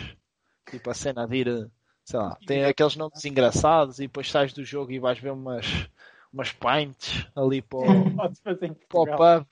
[0.70, 1.70] Tipo a cena de ir,
[2.04, 5.66] sei lá, tem aqueles nomes engraçados e depois sais do jogo e vais ver umas,
[6.32, 7.82] umas pints ali para o,
[8.88, 9.06] para o
[9.40, 9.46] pub.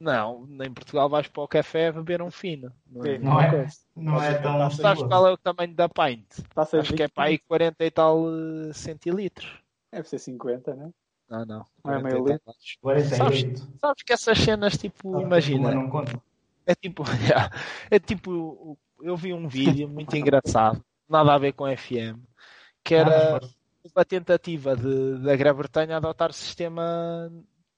[0.00, 2.72] Não, em Portugal vais para o café beber um fino.
[2.86, 3.18] Não é?
[3.18, 6.26] Não é, não é tão Sabes qual é o tamanho da pint?
[6.54, 9.58] Passa Acho que é para aí 40 e tal eh, centilitros.
[9.92, 10.90] Deve ser 50, né?
[11.28, 11.66] Não, não.
[11.84, 12.54] Não é 40 meio e tal.
[12.54, 12.80] litro?
[12.80, 13.68] 48.
[13.80, 16.20] Sabes que essas cenas, tipo, Mas imagina, não conta.
[16.66, 17.02] é tipo,
[17.90, 22.22] é tipo, eu vi um vídeo muito engraçado, nada a ver com FM,
[22.84, 23.40] que era Ah,
[23.94, 27.30] uma tentativa de, da Grã-Bretanha adotar o sistema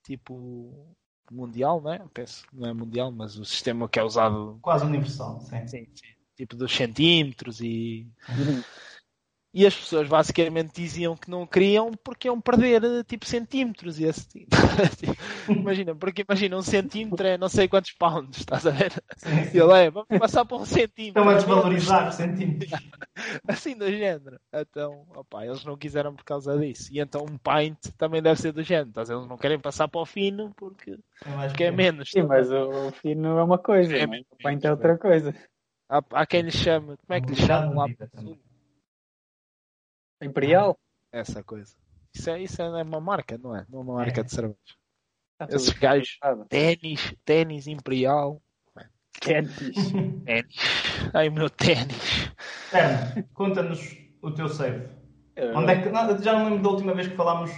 [0.03, 0.95] tipo
[1.31, 2.01] mundial, não é?
[2.13, 5.67] Penso que não é mundial, mas o sistema que é usado Quase universal, sim.
[5.67, 8.07] sim, sim, tipo dos centímetros e
[9.53, 14.05] e as pessoas basicamente diziam que não queriam porque iam perder eh, tipo centímetros e
[14.05, 14.55] esse tipo.
[15.49, 18.93] imagina, porque imagina um centímetro é não sei quantos pounds, estás a ver?
[19.17, 19.59] Sim, E sim.
[19.59, 21.21] ele é, vamos passar para um centímetro.
[21.21, 22.71] Estão a desvalorizar os centímetros.
[23.47, 24.39] Assim do género.
[24.53, 26.87] Então, opa, eles não quiseram por causa disso.
[26.91, 28.89] E então um pint também deve ser do género.
[28.89, 29.19] Estás a ver?
[29.19, 30.97] Eles não querem passar para o fino porque,
[31.59, 32.09] É é menos.
[32.09, 34.05] Sim, mas o, o fino é uma coisa, É é?
[34.05, 35.35] o pint é outra coisa.
[35.89, 38.39] Há, há quem lhe chame, como é que lhe chamam lá para o sul?
[40.21, 40.77] Imperial?
[41.11, 41.75] Essa coisa.
[42.13, 43.65] Isso é, isso é uma marca, não é?
[43.69, 44.23] Não é uma marca É.
[44.23, 44.55] de cerveja.
[45.39, 48.41] Tudo Esses gajos, ténis, ténis imperial,
[49.19, 49.55] Ténis.
[50.25, 50.55] ténis.
[51.13, 52.31] Ai, o meu ténis.
[53.33, 54.87] Conta-nos o teu save.
[55.35, 57.49] Eh, Onde é que, não, já não me lembro da última vez que falámos,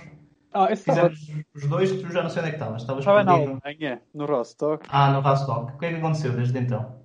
[0.53, 2.81] Ah, estava, fizemos os dois, tu já não sei onde é que estavas.
[2.81, 3.61] Estavas estava na perdido.
[3.63, 4.85] Alemanha, no Rostock.
[4.89, 5.73] Ah, no Rostock.
[5.73, 7.01] O que é que aconteceu desde então?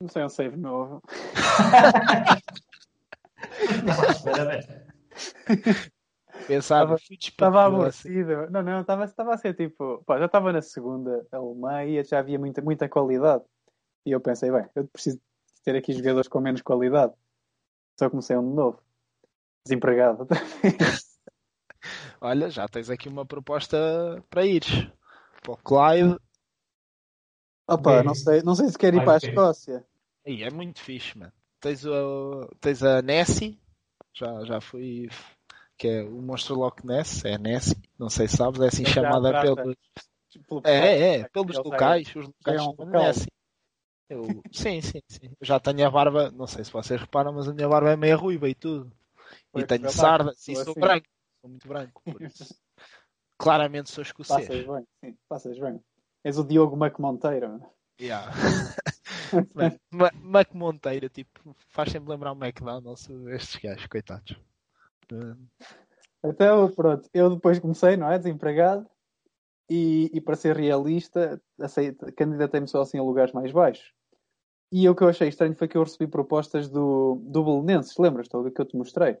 [0.00, 1.00] Não sei, um save novo.
[1.34, 3.47] Estava à espera desta.
[6.46, 8.08] Pensava, Estava- fui Estava despedido, assim.
[8.08, 8.50] aborrecido.
[8.50, 10.02] Não, não, estava, estava a ser tipo.
[10.06, 13.44] Pá, já estava na segunda alemã e já havia muita, muita qualidade.
[14.06, 15.20] E eu pensei, bem, eu preciso
[15.64, 17.12] ter aqui jogadores com menos qualidade.
[17.98, 18.80] Só comecei um de novo.
[19.66, 20.26] Desempregado.
[22.20, 23.76] Olha, já tens aqui uma proposta
[24.30, 24.86] para ires.
[25.42, 26.16] Para o Clyde.
[27.68, 29.18] Opa, não sei, não sei se quer ir vai para a.
[29.18, 29.84] Escócia.
[30.26, 31.32] Aí é muito fixe, mano.
[31.60, 33.58] Tens, o, tens a Nessie.
[34.14, 35.08] Já, já fui.
[35.76, 37.24] Que é o monstro Loch Ness.
[37.24, 37.76] É Nessie.
[37.98, 38.60] Não sei se sabes.
[38.60, 39.76] É assim já chamada pelos.
[40.46, 41.28] Pelo- É, é, é.
[41.28, 42.08] Pelos locais.
[42.08, 43.02] Os locais é chamam local.
[43.06, 43.28] Nessie.
[44.10, 45.30] Eu, sim, sim, sim.
[45.42, 48.16] já tenho a barba, não sei se vocês reparam, mas a minha barba é meio
[48.16, 48.90] ruiva e tudo.
[49.54, 50.80] e tenho sarda, e sou assim.
[50.80, 51.06] branco.
[51.42, 52.02] Sou muito branco.
[53.38, 54.48] Claramente sou escocês.
[54.48, 55.80] Passas bem, sim, passas bem.
[56.24, 57.60] És o Diogo Mac Monteiro.
[58.00, 58.32] Yeah.
[60.22, 64.36] Mac Monteiro, tipo, faz sempre lembrar o McDonald's, estes gajos, coitados.
[66.24, 68.18] Então, pronto, eu depois comecei, não é?
[68.18, 68.86] Desempregado.
[69.70, 71.40] E, e para ser realista,
[72.16, 73.92] candidatei-me só assim a lugares mais baixos.
[74.72, 78.36] E o que eu achei estranho foi que eu recebi propostas do, do Belenenses, lembras-te?
[78.36, 79.18] O que eu te mostrei?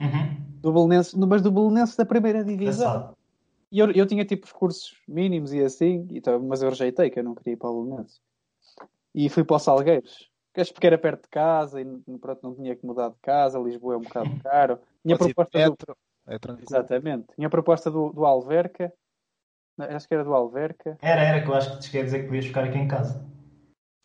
[0.00, 0.58] Uhum.
[0.60, 3.14] Do Belenenses, mas do Belenenses da primeira divisão.
[3.72, 7.20] E eu, eu tinha tipo os cursos mínimos e assim, e, mas eu rejeitei, que
[7.20, 8.20] eu não queria ir para o Belenenses.
[9.14, 10.28] E fui para o Salgueiros.
[10.52, 11.84] Porque era perto de casa e
[12.18, 13.58] pronto, não tinha que mudar de casa.
[13.58, 14.80] Lisboa é um bocado caro.
[15.04, 15.76] Minha proposta do...
[16.26, 16.66] é tranquilo.
[16.68, 17.28] Exatamente.
[17.38, 18.92] Minha proposta do, do Alverca.
[19.78, 20.98] Acho que era do Alverca.
[21.00, 23.24] Era, era, que eu acho que te a dizer que podias ficar aqui em casa.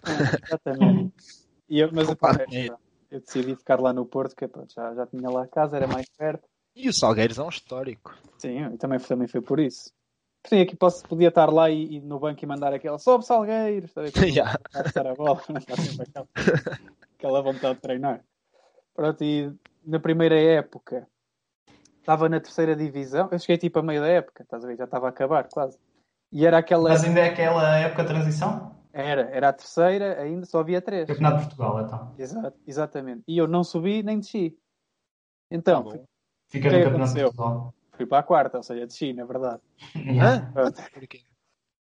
[0.08, 1.14] exatamente.
[1.68, 2.78] E eu, mas Opa, eu,
[3.10, 5.88] eu, decidi ficar lá no Porto, que pronto, já, já tinha lá a casa, era
[5.88, 6.48] mais perto.
[6.76, 8.14] E o Salgueiros é um histórico.
[8.38, 9.92] Sim, e também, também foi por isso.
[10.46, 13.92] Sim, aqui posso, podia estar lá e, e no banco e mandar aquela sobe Salgueiros,
[14.22, 14.60] yeah.
[14.86, 16.28] estar a bola, aquela,
[17.18, 18.24] aquela vontade de treinar.
[18.94, 19.52] Pronto, e
[19.84, 21.08] na primeira época
[22.00, 24.78] estava na terceira divisão, eu cheguei tipo a meio da época, estás a ver?
[24.78, 25.80] Já estava a acabar quase.
[26.32, 26.90] E era aquela.
[26.90, 28.76] Mas ainda é aquela época de transição?
[28.94, 31.08] Era, era a terceira, ainda só havia três.
[31.08, 32.16] Campeonato de Portugal, então.
[32.18, 33.24] Exato, exatamente.
[33.28, 34.58] E eu não subi nem desci.
[35.52, 36.00] Então, tá
[36.48, 37.74] Fica no Campeonato de Portugal.
[37.94, 39.62] Fui para a quarta, ou seja, desci, na verdade.
[39.96, 40.52] Yeah.
[40.94, 41.22] Porquê?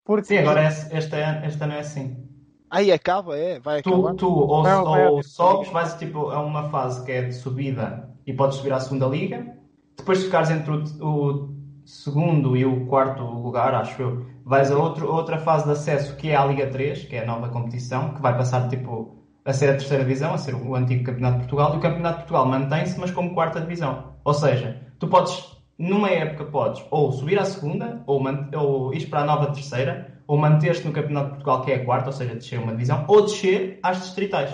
[0.05, 0.27] Porque...
[0.27, 2.29] Sim, agora é, esta, esta não é assim.
[2.69, 3.59] Aí acaba, é?
[3.59, 4.15] Vai tu, acabar?
[4.15, 8.33] Tu ou, não, ou sobes, vais tipo a uma fase que é de subida e
[8.33, 9.57] podes subir à segunda liga.
[9.97, 14.79] Depois de ficares entre o, o segundo e o quarto lugar, acho eu, vais a
[14.79, 18.15] outro, outra fase de acesso que é a Liga 3, que é a nova competição,
[18.15, 21.41] que vai passar tipo a ser a terceira divisão, a ser o antigo Campeonato de
[21.41, 24.10] Portugal, e o Campeonato de Portugal mantém-se, mas como quarta divisão.
[24.25, 28.23] Ou seja, tu podes, numa época, podes ou subir à segunda, ou,
[28.57, 31.85] ou ir para a nova terceira, ou manter-te no Campeonato de Portugal, que é a
[31.85, 34.51] quarta, ou seja, descer uma divisão, ou descer às distritais.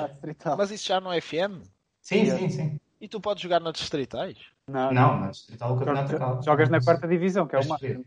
[0.57, 1.62] Mas isso já não é FM?
[2.00, 2.81] Sim, sim, sim.
[3.00, 4.37] E tu podes jogar nas distritais?
[4.68, 6.42] Não, não, na distrital o campeonato acaba.
[6.42, 8.05] Jogas na quarta divisão, que é o máximo.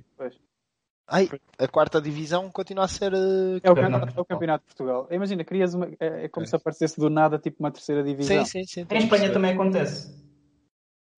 [1.07, 3.13] Ai, a quarta divisão continua a ser.
[3.13, 5.07] Uh, é, o campeonato, é o campeonato de Portugal.
[5.09, 5.87] Imagina, crias uma.
[5.99, 6.47] É, é como é.
[6.47, 8.45] se aparecesse do nada, tipo uma terceira divisão.
[8.45, 8.87] Sim, sim, sim.
[8.91, 10.13] Em Espanha também acontece.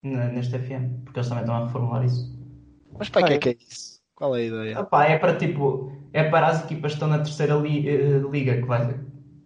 [0.02, 2.36] Neste FM, porque eles também estão a reformular isso.
[2.98, 4.00] Mas para ah, que é que é isso?
[4.16, 4.78] Qual é a ideia?
[4.78, 5.92] Epá, é para tipo.
[6.12, 8.98] É para as equipas que estão na terceira li, uh, liga, que vai.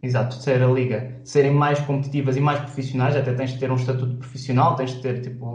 [0.03, 4.17] Exato, terceira liga, serem mais competitivas e mais profissionais, até tens de ter um estatuto
[4.17, 5.47] profissional, tens de ter tipo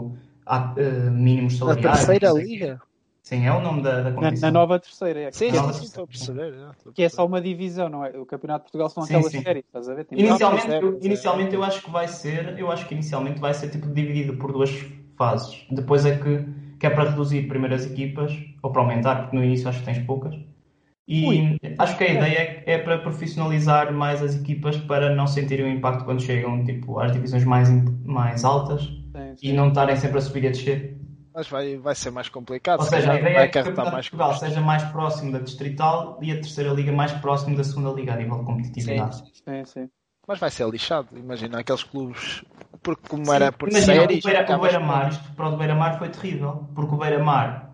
[0.46, 1.86] uh, mínimos salariais.
[1.86, 2.80] A terceira liga?
[3.22, 4.48] Sim, é o nome da, da competição.
[4.48, 5.30] Na, na nova terceira, é.
[5.30, 6.54] Sim, sim, sim, estou a perceber.
[6.92, 8.10] Que é só uma divisão, não é?
[8.18, 9.42] O Campeonato de Portugal são sim, aquelas sim.
[9.42, 10.04] séries, estás a ver?
[10.06, 13.70] Tem inicialmente, eu, inicialmente eu acho que vai ser, eu acho que inicialmente vai ser
[13.70, 14.70] tipo dividido por duas
[15.16, 15.64] fases.
[15.70, 16.44] Depois é que,
[16.80, 20.04] que é para reduzir primeiras equipas, ou para aumentar, porque no início acho que tens
[20.04, 20.34] poucas.
[21.06, 21.58] E Ui.
[21.78, 25.68] acho que a ideia é, é para profissionalizar mais as equipas para não sentirem o
[25.68, 27.68] impacto quando chegam tipo, às divisões mais,
[28.04, 28.88] mais altas
[29.42, 30.96] e não estarem sempre a subir e a descer.
[31.34, 32.80] Mas vai, vai ser mais complicado.
[32.80, 36.18] Ou seja, a ideia é que o Campeonato mais Portugal seja mais próximo da Distrital
[36.20, 39.16] e a terceira liga mais próximo da segunda liga a nível de competitividade.
[39.16, 39.90] Sim, sim, sim.
[40.26, 42.44] Mas vai ser lixado, imagina, aqueles clubes.
[42.82, 44.24] Porque como sim, era por imagina, séries.
[44.24, 47.72] O Beira, o Beira-Mar, isto para o Beira-Mar foi terrível, porque o Beira-Mar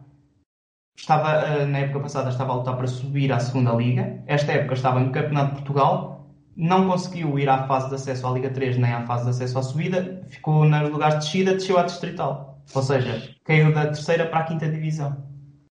[0.96, 4.22] estava, eh, na época passada, estava a lutar para subir à segunda liga.
[4.26, 8.32] Esta época estava no Campeonato de Portugal, não conseguiu ir à fase de acesso à
[8.32, 11.78] Liga 3 nem à fase de acesso à subida, ficou nos lugares de descida, desceu
[11.78, 12.47] à Distrital.
[12.74, 15.26] Ou seja, caiu da terceira para a quinta divisão.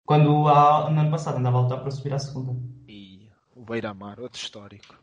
[0.05, 2.55] Quando no ano passado andava a lutar para subir à segunda.
[2.87, 4.95] E o Beira-Mar, outro histórico.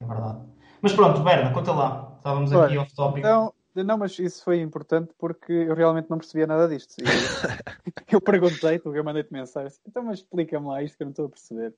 [0.00, 0.40] É verdade.
[0.80, 2.14] Mas pronto, Berna, conta lá.
[2.18, 3.18] Estávamos Olha, aqui off-topic.
[3.18, 6.94] Então, não, mas isso foi importante porque eu realmente não percebia nada disto.
[7.00, 7.02] E
[8.14, 11.26] eu perguntei, tu eu mandei-te mensagem, então mas explica-me lá isto que eu não estou
[11.26, 11.74] a perceber.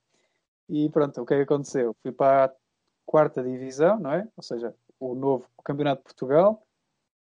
[0.68, 1.96] E pronto, o que é que aconteceu?
[2.02, 2.52] Fui para a
[3.06, 4.28] quarta divisão, não é?
[4.36, 6.62] Ou seja, o novo Campeonato de Portugal.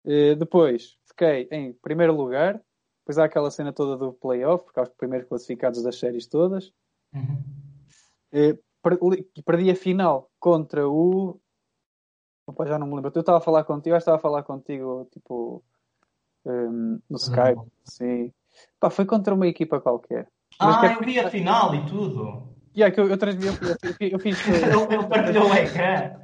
[0.04, 2.60] E depois fiquei em primeiro lugar.
[3.00, 6.72] Depois há aquela cena toda do playoff, porque há os primeiros classificados das séries todas.
[7.14, 7.42] Uhum.
[8.32, 8.58] E
[9.44, 11.38] perdi a final contra o.
[12.46, 13.12] Opa, já não me lembro.
[13.14, 15.62] Eu estava a falar contigo, eu estava a falar contigo, tipo,
[16.44, 17.58] um, no Skype.
[17.58, 17.70] Uhum.
[17.84, 18.32] Sim.
[18.80, 20.28] Pá, foi contra uma equipa qualquer.
[20.58, 21.02] Ah, que...
[21.02, 22.54] eu vi a final e tudo.
[22.76, 23.56] Yeah, que eu, eu transmiti,
[24.00, 24.38] eu, eu, fiz.
[24.48, 26.16] ele partilhou o ecrã.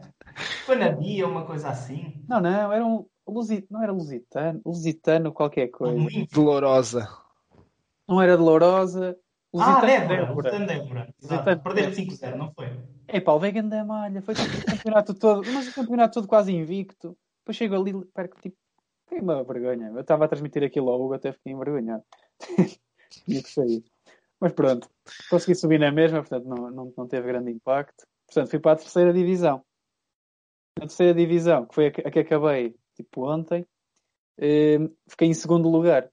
[0.64, 2.24] Foi na Bia, uma coisa assim.
[2.28, 3.66] Não, não, era um, Lusit...
[3.70, 4.60] Não era lusitano?
[4.64, 5.96] Lusitano qualquer coisa.
[5.96, 6.34] Muito.
[6.34, 7.08] Dolorosa.
[8.08, 9.16] Não era dolorosa.
[9.52, 10.32] Lusitano ah, Débora.
[10.32, 11.56] Lusitano Débora.
[11.62, 12.66] Perdeste 5-0, não foi?
[13.08, 16.28] É pá, o Vegan da malha, foi tipo o campeonato todo, mas o campeonato todo
[16.28, 17.16] quase invicto.
[17.40, 18.56] Depois chego ali, perco tipo,
[19.04, 19.88] fiquei uma vergonha.
[19.88, 22.04] Eu estava a transmitir aquilo ao Hugo, até fiquei envergonhado.
[23.10, 23.82] Tinha que sair.
[24.40, 24.88] Mas pronto,
[25.28, 28.06] consegui subir na mesma, portanto não, não, não teve grande impacto.
[28.26, 29.62] Portanto, fui para a terceira divisão.
[30.78, 33.66] Na terceira divisão, que foi a que, a que acabei tipo ontem,
[34.38, 34.78] eh,
[35.08, 36.10] fiquei em segundo lugar.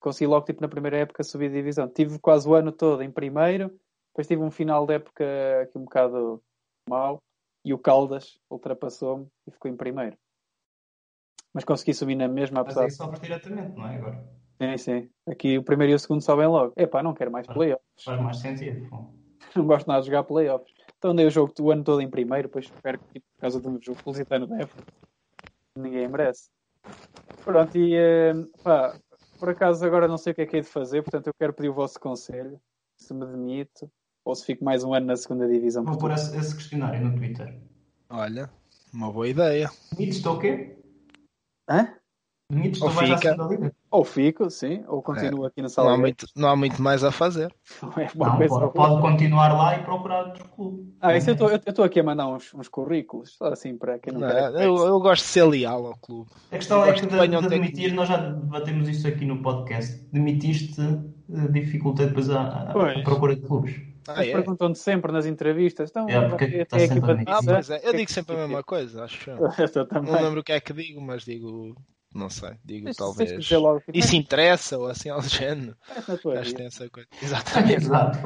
[0.00, 1.88] Consegui logo, tipo, na primeira época subir de divisão.
[1.88, 3.68] Tive quase o ano todo em primeiro,
[4.08, 5.24] depois tive um final de época
[5.62, 6.42] aqui um bocado
[6.88, 7.22] mau,
[7.64, 10.16] e o Caldas ultrapassou-me e ficou em primeiro.
[11.54, 12.84] Mas consegui subir na mesma, apesar...
[12.84, 14.28] Mas aí sobes diretamente, não é agora?
[14.60, 15.10] Sim, sim.
[15.28, 16.72] Aqui o primeiro e o segundo sobem logo.
[16.76, 18.04] Epá, não quero mais playoffs.
[18.04, 18.88] Faz mais sentido.
[19.56, 20.72] Não gosto nada de jogar playoffs.
[20.96, 23.68] Então dei o jogo o ano todo em primeiro, depois perco tipo, por causa de
[23.68, 24.84] um jogo lusitano da época.
[25.76, 26.50] Ninguém merece.
[27.44, 28.98] Pronto, e uh, pá,
[29.38, 31.52] por acaso agora não sei o que é que é de fazer, portanto eu quero
[31.52, 32.60] pedir o vosso conselho.
[32.96, 33.90] Se me demito
[34.24, 35.84] ou se fico mais um ano na segunda divisão.
[35.84, 37.60] Vou pôr esse, esse, questionário no Twitter.
[38.08, 38.50] Olha,
[38.92, 39.70] uma boa ideia.
[39.96, 40.76] Demites-te o quê?
[41.68, 41.94] Hã?
[42.50, 43.72] Demites-te ou fica.
[43.92, 45.48] Ou fico, sim, ou continuo é.
[45.48, 45.90] aqui na sala.
[45.90, 47.54] Não há, muito, não há muito mais a fazer.
[47.98, 50.94] É não, pode, pode, continuar lá e procurar outro clube.
[50.98, 51.36] Ah, isso eu
[51.66, 54.64] estou aqui a mandar uns, uns currículos, só assim para quem não, não quer.
[54.64, 56.30] Eu, eu, gosto de ser leal ao clube.
[56.50, 60.02] A questão é que de, de, de demitir, nós já debatemos isso aqui no podcast.
[60.10, 63.78] Demitiste eh, dificulta depois a, a procura de clubes.
[64.08, 64.32] Ah, é?
[64.32, 65.90] perguntam-te sempre nas entrevistas.
[65.90, 66.88] Então, é, porque é, tá é
[67.26, 67.80] ah, pois é.
[67.84, 69.30] Eu digo sempre a mesma coisa, acho.
[69.30, 69.36] Eu
[70.02, 71.76] não lembro o que é que digo, mas digo
[72.14, 73.32] não sei, digo mas talvez.
[73.92, 75.76] Isso interessa ou assim ao género.
[75.88, 77.08] É Acho que tem essa coisa.
[77.22, 77.74] Exatamente.
[77.84, 78.18] Exato.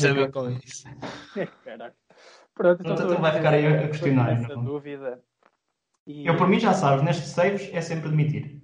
[0.00, 0.84] Tem a ver com isso.
[1.64, 1.94] Caraca.
[2.54, 4.32] Pronto, então, então vai ficar aí a questionar.
[4.32, 5.22] Essa dúvida.
[6.04, 6.26] E...
[6.26, 8.60] Eu, por mim, já sabes, nestes saves é sempre demitir.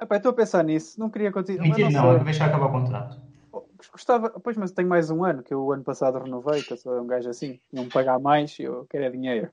[0.00, 1.62] Epá, estou a pensar nisso, não queria continuar.
[1.62, 3.20] Demitir não, não é deixar acabar o contrato.
[3.52, 6.72] Oh, gostava, pois, mas tenho mais um ano, que eu o ano passado renovei, que
[6.72, 9.50] eu sou um gajo assim, não me pagar mais, eu quero é dinheiro.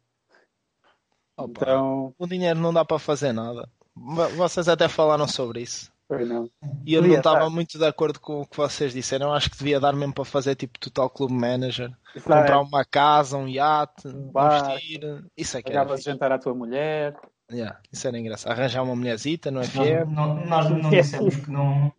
[1.37, 2.15] Opa, então...
[2.17, 3.69] O dinheiro não dá para fazer nada.
[3.95, 5.91] Vocês até falaram sobre isso.
[6.09, 6.49] não.
[6.85, 9.27] E eu não estava muito de acordo com o que vocês disseram.
[9.27, 11.91] Eu acho que devia dar mesmo para fazer tipo total clube manager.
[12.15, 12.57] Isso comprar é.
[12.57, 15.25] uma casa, um iate, um investir.
[15.35, 15.97] Isso é que era.
[15.97, 17.15] jantar à tua mulher.
[17.51, 18.51] Yeah, isso era engraçado.
[18.51, 20.09] Arranjar uma mulherzita no FM.
[20.09, 21.91] Não, não, nós não dissemos que não.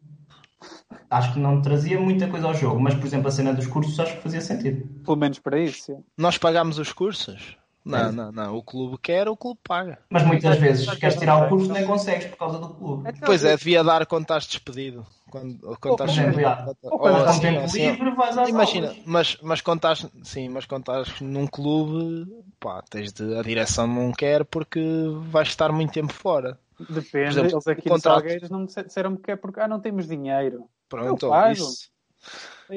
[1.08, 3.98] Acho que não trazia muita coisa ao jogo, mas por exemplo a cena dos cursos
[4.00, 4.88] acho que fazia sentido.
[5.04, 6.04] Pelo menos para isso.
[6.18, 7.56] Nós pagámos os cursos?
[7.86, 8.56] Não, não, não.
[8.56, 9.98] O clube quer, o clube paga.
[10.10, 13.12] Mas muitas vezes queres tirar o curso nem consegues por causa do clube.
[13.24, 15.06] Pois é, devia dar quando estás despedido.
[15.30, 19.60] Quando, quando estás exemplo, ou, quando estás tempo assim, livre, vais às Imagina, mas, mas
[19.60, 22.26] quando estás, sim, mas quando estás num clube,
[22.58, 24.80] pá, tens de, a direção não quer porque
[25.28, 26.58] vais estar muito tempo fora.
[26.78, 28.20] Depende, exemplo, eles aqui contrato...
[28.20, 30.68] Salgueiros não me disseram que é porque ah, não temos dinheiro.
[30.88, 31.88] Pronto, eu isso.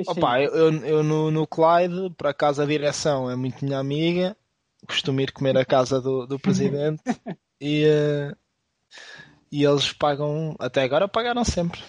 [0.07, 4.35] Opa, eu, eu no, no Clyde, por acaso a direção é muito minha amiga
[4.87, 7.01] costumo ir comer à casa do, do presidente
[7.59, 8.35] e, uh,
[9.51, 11.81] e eles pagam, até agora pagaram sempre.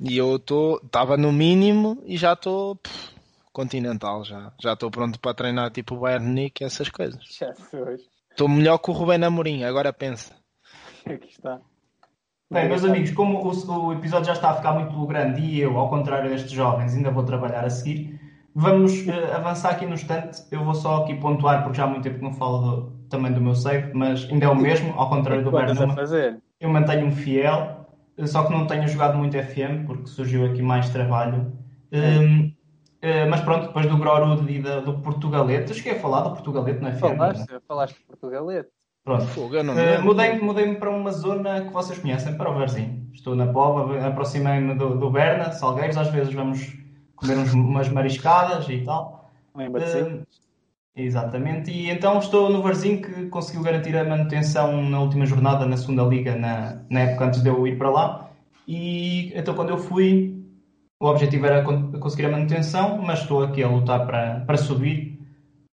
[0.00, 2.78] E eu estava no mínimo e já estou
[3.52, 7.22] continental, já já estou pronto para treinar tipo o Bayern Nick essas coisas.
[8.30, 10.34] Estou melhor que o Rubén Amorim, agora pensa.
[11.04, 11.60] Aqui está.
[12.52, 15.78] Bem, meus amigos, como o, o, episódio já está a ficar muito grande e eu,
[15.78, 18.19] ao contrário destes jovens, ainda vou trabalhar a seguir,
[18.54, 20.42] Vamos uh, avançar aqui no instante.
[20.50, 23.32] Eu vou só aqui pontuar, porque já há muito tempo que não falo do, também
[23.32, 26.40] do meu save, mas ainda é o mesmo, ao contrário do Bernardo.
[26.58, 27.86] Eu mantenho-me fiel,
[28.18, 31.52] eh, só que não tenho jogado muito FM, porque surgiu aqui mais trabalho.
[31.92, 32.52] Um, uh,
[33.02, 36.80] eh, mas pronto, depois do Grorud e da, do Portugalete, cheguei a falar do Portugalete
[36.80, 36.98] no FM.
[36.98, 37.60] Falaste, não?
[37.66, 38.68] falaste do Portugalete.
[39.02, 39.24] Pronto.
[39.40, 43.08] Uh, mudei-me mudei para uma zona que vocês conhecem, para o Verzinho.
[43.14, 46.76] Estou na Pova, aproximei-me do, do Berna, Salgueiros, às vezes vamos
[47.20, 49.30] comer uns, umas mariscadas e tal.
[49.54, 50.24] Uh,
[50.96, 55.76] Exatamente, e então estou no Varzinho que conseguiu garantir a manutenção na última jornada na
[55.76, 58.30] segunda Liga, na, na época antes de eu ir para lá.
[58.66, 60.44] E então quando eu fui,
[60.98, 61.62] o objetivo era
[61.98, 65.18] conseguir a manutenção, mas estou aqui a lutar para, para subir.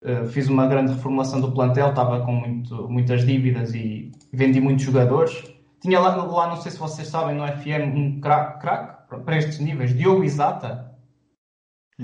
[0.03, 4.84] Uh, fiz uma grande reformulação do plantel, estava com muito, muitas dívidas e vendi muitos
[4.84, 5.45] jogadores.
[5.80, 8.66] Tinha lá, lá, não sei se vocês sabem, no FM, um craque
[9.24, 10.91] para estes níveis, Diogo Isata,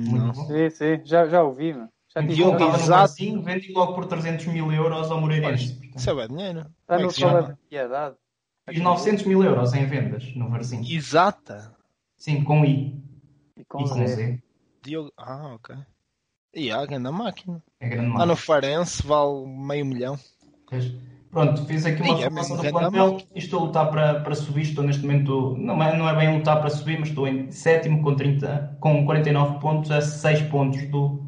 [0.00, 0.34] não.
[0.34, 1.88] Sim, sim, já, já ouvi, mano.
[2.14, 3.42] Já tive um exato.
[3.42, 5.78] vendi logo por 300 mil euros ao Moreirense.
[5.94, 6.66] Isso é bem dinheiro.
[6.80, 8.16] Está é no valor de piedade.
[8.68, 10.84] Fiz 900 mil euros em vendas no Varzinho.
[10.90, 11.74] Exata?
[12.16, 13.00] Sim, com I.
[13.56, 14.06] E com, e com Z.
[14.06, 14.42] Z.
[14.82, 15.12] Diogo...
[15.16, 15.76] Ah, ok.
[16.54, 17.62] E a grande máquina.
[17.80, 18.18] É grande máquina.
[18.18, 20.18] Lá no Farense vale meio milhão.
[20.66, 20.92] Pois.
[21.30, 24.62] Pronto, fiz aqui uma é formação do plantel e estou a lutar para, para subir.
[24.62, 28.02] Estou neste momento, não é, não é bem lutar para subir, mas estou em sétimo
[28.02, 31.22] com, 30, com 49 pontos, a 6 pontos do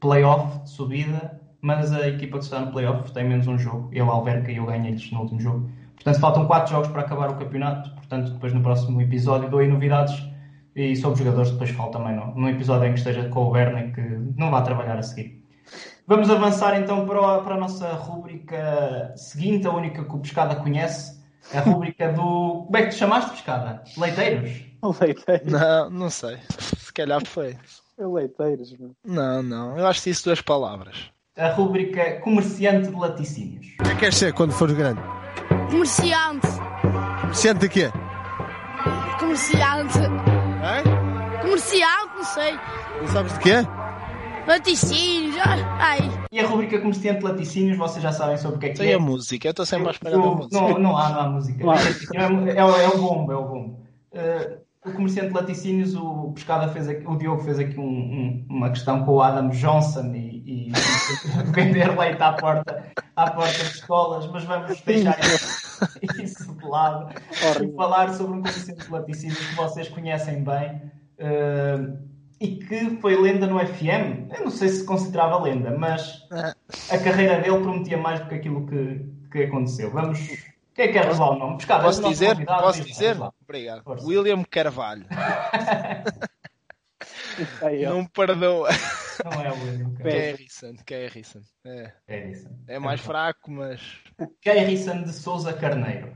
[0.00, 1.40] playoff de subida.
[1.62, 3.88] mas a equipa que está no playoff tem menos um jogo.
[3.92, 5.70] Eu, Alverca, e eu ganhei-lhes no último jogo.
[5.94, 7.90] Portanto, faltam 4 jogos para acabar o campeonato.
[7.94, 10.22] Portanto, depois no próximo episódio dou aí novidades
[10.74, 13.92] e sobre os jogadores depois falo também no episódio em que esteja com o Bernie,
[13.92, 14.00] que
[14.36, 15.42] não vai trabalhar a seguir.
[16.08, 20.54] Vamos avançar então para a, para a nossa rúbrica seguinte, a única que o Pescada
[20.54, 21.20] conhece,
[21.52, 22.62] a rúbrica do.
[22.66, 23.82] Como é que te chamaste, Pescada?
[23.96, 24.50] Leiteiros?
[25.00, 25.52] Leiteiros.
[25.52, 26.38] Não, não sei.
[26.78, 27.56] Se calhar foi.
[27.98, 28.72] Leiteiros.
[29.04, 29.76] Não, não.
[29.76, 31.10] Eu acho que disse duas palavras.
[31.36, 33.66] A rúbrica comerciante de laticínios.
[33.80, 35.00] O que é que queres ser quando fores grande?
[35.70, 36.46] Comerciante.
[37.20, 37.90] Comerciante de quê?
[39.18, 39.98] Comerciante.
[39.98, 41.40] Hein?
[41.42, 42.52] Comerciante, não sei.
[43.00, 43.66] Não sabes de quê?
[44.46, 45.36] Laticínios.
[45.78, 45.98] Ai.
[46.30, 48.90] E a rúbrica comerciante de laticínios, vocês já sabem sobre o que é que Tem
[48.92, 48.94] é.
[48.94, 49.48] a música.
[49.48, 50.60] Eu estou sempre à espera da música.
[50.60, 51.64] não, não há, não há música.
[52.14, 53.80] É, é, é o bombo, é o bombo.
[54.12, 58.46] Eh, o comerciante de laticínios, o Pescada fez aqui, o Diogo fez aqui um- um-
[58.48, 60.72] uma questão com o Adam Johnson e, e
[61.52, 62.84] vender leite à porta,
[63.16, 65.80] à porta de escolas, mas vamos deixar isso,
[66.22, 67.12] isso de lado
[67.64, 70.80] e falar sobre um comerciante de laticínios que vocês conhecem bem
[71.18, 71.78] eh,
[72.40, 74.30] e que foi lenda no FM.
[74.36, 76.26] Eu não sei se considerava lenda, mas
[76.90, 79.90] a carreira dele prometia mais do que aquilo que, que aconteceu.
[79.90, 80.18] Vamos.
[80.74, 81.56] Quem é que quer revelar o nome?
[81.56, 82.44] Pescada, és Posso dizer?
[82.44, 83.16] Posso dizer?
[83.42, 83.82] Obrigado.
[83.82, 84.06] Força.
[84.06, 85.06] William Carvalho.
[87.62, 87.90] Ó.
[87.90, 88.68] Não perdoa.
[89.24, 89.94] Não é o William.
[89.94, 90.10] cara.
[90.10, 90.74] Harrison.
[90.88, 91.40] Harrison.
[91.64, 91.92] É.
[92.06, 92.48] É isso.
[92.66, 93.80] É mais fraco, mas.
[94.42, 96.14] Keirson de Souza Carneiro.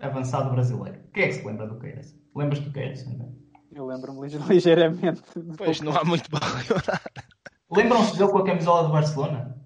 [0.00, 1.00] Avançado brasileiro.
[1.12, 2.16] Quem é que se lembra do Keirson?
[2.34, 3.39] Lembras do Keirson?
[3.74, 5.22] Eu lembro-me lige- ligeiramente.
[5.56, 7.02] Pois não há muito para lembrar.
[7.70, 9.56] Lembram-se dele com a camisola do Barcelona?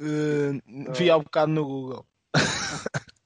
[0.00, 2.06] Uh, vi há um bocado no Google.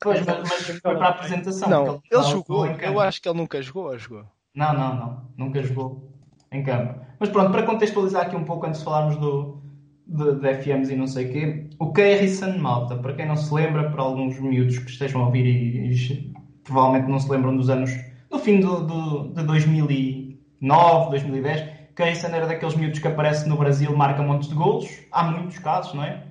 [0.01, 1.67] Pois, mas, mas foi para a apresentação.
[1.71, 2.67] Não, ele estava jogou.
[2.67, 2.85] em campo.
[2.85, 4.27] Eu acho que ele nunca jogou, ou jogou.
[4.55, 5.31] Não, não, não.
[5.35, 6.13] Nunca jogou
[6.53, 7.01] em campo.
[7.19, 9.63] Mas pronto, para contextualizar aqui um pouco antes de falarmos do,
[10.07, 13.53] de, de FMs e não sei o quê, o Keirson Malta, para quem não se
[13.55, 17.71] lembra, para alguns miúdos que estejam a ouvir e, e provavelmente não se lembram dos
[17.71, 17.91] anos,
[18.35, 21.61] no fim do, do, de 2009, 2010,
[21.95, 24.87] Keirson era daqueles miúdos que aparece no Brasil, marca montes de golos.
[25.11, 26.25] Há muitos casos, não é?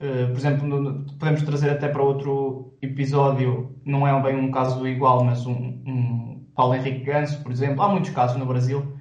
[0.00, 4.86] Uh, por exemplo, no- podemos trazer até para outro episódio, não é bem um caso
[4.86, 5.54] igual, mas um,
[5.86, 7.82] um Paulo Henrique Ganso, por exemplo.
[7.82, 8.92] Há muitos casos no Brasil.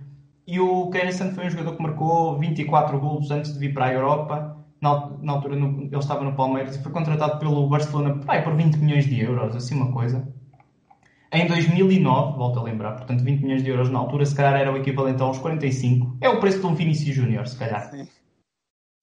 [0.48, 3.94] E o Keirson foi um jogador que marcou 24 golos antes de vir para a
[3.94, 4.58] Europa.
[4.82, 8.56] Na, na altura no- ele estava no Palmeiras e foi contratado pelo Barcelona pai, por
[8.56, 10.28] 20 milhões de euros, assim uma coisa.
[11.34, 14.72] Em 2009, volto a lembrar, portanto 20 milhões de euros na altura, se calhar era
[14.72, 16.18] o equivalente aos 45.
[16.22, 17.90] É o preço de um Vinicius Júnior, se calhar.
[17.90, 18.08] Sim.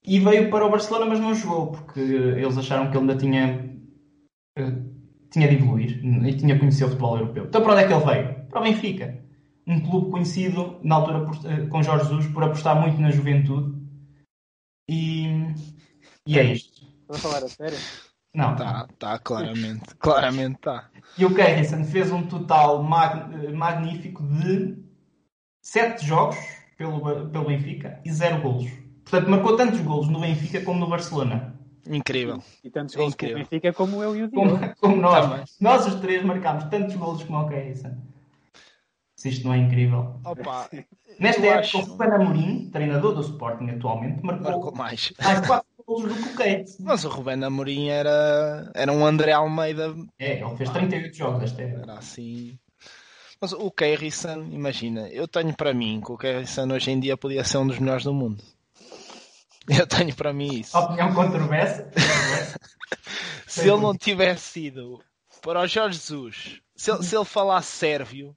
[0.04, 3.74] E veio para o Barcelona, mas não jogou, porque eles acharam que ele ainda tinha,
[4.56, 4.72] eh,
[5.30, 7.46] tinha de evoluir e tinha que conhecer o futebol europeu.
[7.46, 8.48] Então para onde é que ele veio?
[8.48, 9.24] Para o Benfica.
[9.66, 13.78] Um clube conhecido, na altura, por- eh, com Jorge Jesus, por apostar muito na juventude.
[14.88, 15.26] E,
[16.26, 16.82] e é isto.
[17.02, 17.78] Estou a falar a sério?
[18.34, 19.94] Não, Tá, tá, claramente.
[19.98, 20.89] Claramente tá.
[21.18, 24.76] E o Keirson fez um total mag- magnífico de
[25.62, 26.36] 7 jogos
[26.76, 28.70] pelo, pelo Benfica e 0 golos.
[29.04, 31.54] Portanto, marcou tantos golos no Benfica como no Barcelona.
[31.86, 32.42] Incrível.
[32.62, 33.38] E tantos gols com o Incrível.
[33.38, 34.58] Benfica como eu e o Diogo.
[34.58, 35.26] Como, como nós.
[35.26, 35.44] Também.
[35.60, 37.96] Nós os três marcámos tantos golos como o Keirson.
[39.16, 40.18] Se isto não é incrível.
[40.24, 40.68] Opa,
[41.18, 45.12] Nesta Eu época, acho- o Amorim, treinador do Sporting atualmente, marcou, marcou mais.
[45.22, 46.82] mais 4 golos do Keirson.
[46.84, 49.94] Mas o Rubén Amorim era, era um André Almeida.
[50.18, 51.82] É, ele fez 38 jogos esta época.
[51.82, 52.58] Era assim.
[53.40, 57.42] Mas o Keirson, imagina, eu tenho para mim que o Keirson hoje em dia podia
[57.42, 58.42] ser um dos melhores do mundo.
[59.68, 60.76] Eu tenho para mim isso.
[60.76, 61.90] Opinião controversa.
[63.46, 65.00] Se ele não tivesse sido
[65.42, 68.36] para o Jorge Jesus, se ele, se ele falasse sérvio,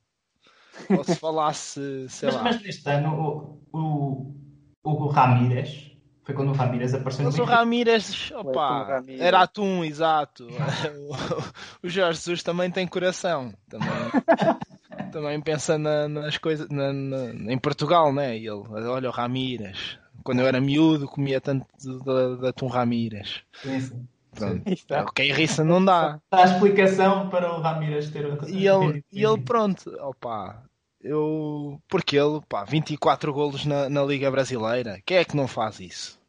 [0.90, 2.44] ou se falasse, sei Mas, lá.
[2.44, 4.36] mas neste ano, o, o,
[4.84, 5.93] o Ramírez,
[6.24, 7.46] foi quando o Ramírez apareceu Mas no o.
[7.48, 9.22] Ramírez, opa, Ramírez.
[9.22, 10.48] era atum, exato.
[11.84, 13.54] O Jorge Jesus também tem coração.
[13.70, 13.90] Também,
[15.12, 18.38] também pensa na- nas coisas na- na- em Portugal, né?
[18.38, 19.98] E Ele, olha o Ramírez.
[20.24, 23.42] Quando eu era miúdo, comia tanto de, de, de atum Ramírez.
[23.62, 24.08] Sim, sim.
[24.34, 24.62] Pronto.
[24.66, 25.04] Aí está.
[25.04, 26.20] O Keirson não dá.
[26.24, 28.26] Está a explicação para o Ramírez ter...
[28.48, 30.64] E ele, e ele pronto, opa,
[31.04, 31.80] eu.
[31.88, 35.00] Porque ele, pá, 24 golos na, na Liga Brasileira.
[35.06, 36.20] Quem é que não faz isso?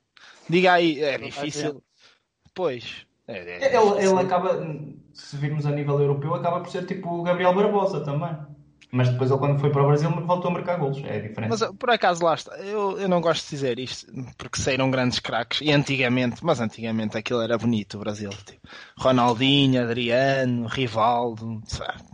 [0.49, 1.83] Diga aí, é difícil.
[2.55, 3.07] Pois.
[3.27, 4.11] É, é Ele, difícil.
[4.11, 4.67] ele acaba,
[5.13, 8.37] se virmos a nível europeu, acaba por ser tipo o Gabriel Barbosa também.
[8.93, 10.99] Mas depois ele quando foi para o Brasil voltou a marcar golos.
[10.99, 11.51] É diferente.
[11.51, 14.07] Mas por acaso lá está, eu, eu não gosto de dizer isto
[14.39, 18.61] porque saíram grandes craques e antigamente, mas antigamente aquilo era bonito o Brasil, tipo,
[18.97, 22.05] Ronaldinho, Adriano, Rivaldo, sabe,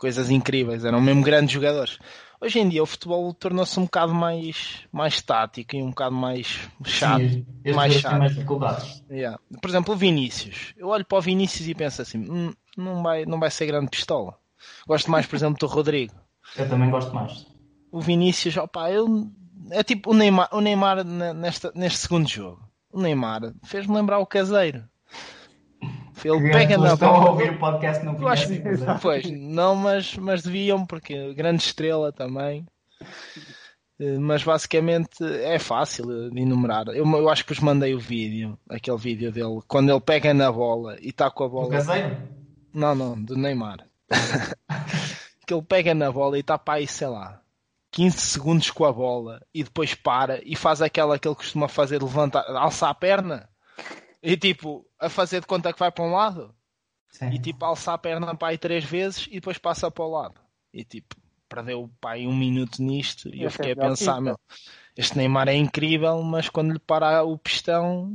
[0.00, 1.98] coisas incríveis, eram mesmo grandes jogadores.
[2.40, 6.58] Hoje em dia o futebol tornou-se um bocado mais, mais tático e um bocado mais
[6.84, 7.20] chato.
[7.20, 8.18] Sim, mais chato.
[8.18, 9.04] mais dificuldades.
[9.10, 9.38] Yeah.
[9.60, 10.72] Por exemplo, o Vinícius.
[10.76, 13.90] Eu olho para o Vinícius e penso assim: "Hum, não, vai, não vai ser grande
[13.90, 14.38] pistola.
[14.86, 16.14] Gosto mais, por exemplo, do Rodrigo.
[16.56, 17.46] Eu também gosto mais.
[17.92, 19.30] O Vinícius, opa, eu,
[19.70, 22.62] é tipo o Neymar, o Neymar ne- nesta, neste segundo jogo.
[22.90, 24.84] O Neymar fez-me lembrar o caseiro.
[26.24, 28.62] Ele pega na estão a ouvir o podcast não Eu acho conhecem.
[28.62, 28.98] que, mas é.
[29.00, 32.66] pois, não, mas, mas deviam, porque grande estrela também.
[34.00, 36.88] Eh, Mas basicamente é fácil de enumerar.
[36.88, 40.50] Eu, eu acho que vos mandei o vídeo, aquele vídeo dele, quando ele pega na
[40.50, 41.70] bola e está com a bola.
[41.70, 42.16] caseiro?
[42.72, 43.86] Não, não, do Neymar.
[45.46, 47.42] que ele pega na bola e está para aí, sei lá,
[47.92, 52.02] 15 segundos com a bola e depois para e faz aquela que ele costuma fazer,
[52.02, 53.49] levantar, alçar a perna
[54.22, 56.54] e tipo, a fazer de conta que vai para um lado
[57.10, 57.30] Sim.
[57.30, 60.40] e tipo, alça a perna para aí três vezes e depois passa para o lado.
[60.72, 61.16] E tipo,
[61.48, 64.38] perdeu aí um minuto nisto e eu fiquei é a pensar, meu,
[64.96, 68.12] este Neymar é incrível, mas quando lhe para o pistão,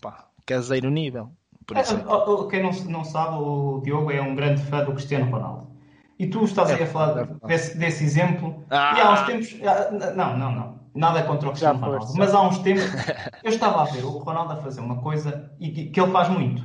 [0.00, 1.30] pá, caseiro nível.
[1.66, 4.84] Por isso é que- É, Quem não, não sabe, o Diogo é um grande fã
[4.84, 5.72] do Cristiano Ronaldo.
[6.18, 8.64] E tu estás aí a falar desse, desse exemplo.
[8.70, 8.94] Ah.
[8.96, 9.56] E há uns tempos.
[9.66, 10.83] ah, Não, não, não.
[10.94, 12.14] Nada contra o Cristiano Ronaldo.
[12.16, 12.84] Mas há uns tempos
[13.42, 16.28] eu estava a ver o Ronaldo a fazer uma coisa e que, que ele faz
[16.28, 16.62] muito.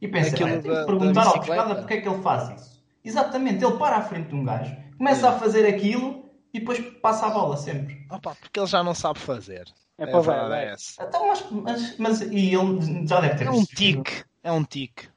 [0.00, 2.50] E pensei, Aquilo "Bem, tenho que perguntar ao bicicleta." pescada porque é que ele faz
[2.50, 2.82] isso.
[3.04, 7.26] Exatamente, ele para à frente de um gajo, começa a fazer aquilo e depois passa
[7.26, 8.06] a bola sempre.
[8.10, 9.66] Opa, porque ele já não sabe fazer.
[9.98, 11.06] É É, para ver, verdade é é.
[11.06, 14.24] Então, mas, mas, mas e ele já deve ter É um tique.
[14.42, 15.08] É um tique.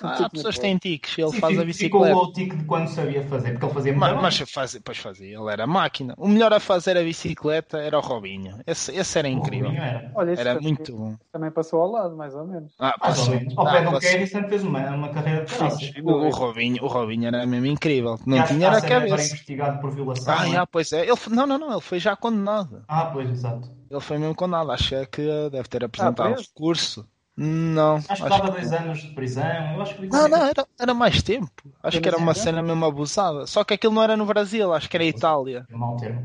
[0.00, 1.18] Ah, há pessoas que na têm tiques.
[1.18, 2.06] Ele Sim, faz a bicicleta.
[2.06, 4.98] Ficou o tique de quando sabia fazer, porque ele fazia muito Mas, mas fazia, pois
[4.98, 5.38] fazia.
[5.38, 6.14] Ele era máquina.
[6.16, 8.58] O melhor a fazer a bicicleta era o Robinho.
[8.66, 9.70] Esse, esse era incrível.
[9.70, 10.10] Era.
[10.14, 11.16] Olha, Era também- muito bom.
[11.32, 12.72] Também passou ao lado, mais ou menos.
[12.78, 13.34] Ah, passou.
[13.56, 15.92] Ao Ah, pé do sempre fez uma, uma carreira de caraças.
[16.02, 18.18] O, o Robinho, o Robinho era mesmo incrível.
[18.26, 19.26] E Não que tinha a ser agora cabeça.
[19.26, 20.34] investigado por violação.
[20.34, 20.66] Ah, é?
[20.66, 21.02] pois é.
[21.06, 21.72] Ele, foi- não, não, não.
[21.72, 22.84] Ele foi já condenado.
[22.88, 23.70] Ah, pois, exato.
[23.90, 24.70] Ele foi mesmo condenado.
[24.72, 26.48] Acho que deve ter apresentado preso?
[26.54, 27.08] recurso.
[27.36, 27.96] Não.
[28.08, 29.44] Acho que que dois anos de prisão.
[29.74, 31.50] Eu acho que Não, não, era, era mais tempo.
[31.82, 33.46] Acho que era uma cena mesmo abusada.
[33.46, 35.66] Só que aquilo não era no Brasil, acho que era Itália.
[35.70, 36.20] É termo.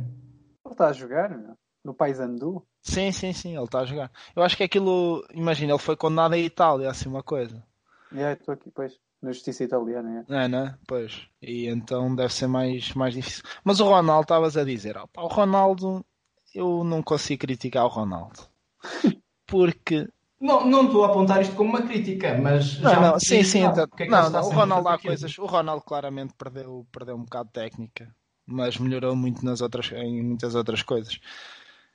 [0.65, 1.55] Ele está a jogar, meu.
[1.83, 2.65] No Paysandu.
[2.81, 4.11] Sim, sim, sim, ele está a jogar.
[4.35, 7.63] Eu acho que aquilo, imagina, ele foi condenado em Itália, assim uma coisa.
[8.11, 10.25] E aí, estou aqui, pois, na justiça italiana.
[10.29, 10.45] É.
[10.45, 10.77] É, né?
[10.85, 11.27] Pois.
[11.41, 13.43] E então deve ser mais, mais difícil.
[13.63, 16.05] Mas o Ronaldo, estavas a dizer, pá, o Ronaldo,
[16.53, 18.39] eu não consigo criticar o Ronaldo.
[19.47, 20.07] Porque.
[20.39, 22.79] Não, não estou a apontar isto como uma crítica, mas.
[22.79, 23.63] Não, já não, sim, sim.
[23.63, 25.37] não, então- é não, não, o Ronaldo há coisas.
[25.39, 28.15] O Ronaldo claramente perdeu, perdeu um bocado de técnica,
[28.45, 31.19] mas melhorou muito nas outras, em muitas outras coisas.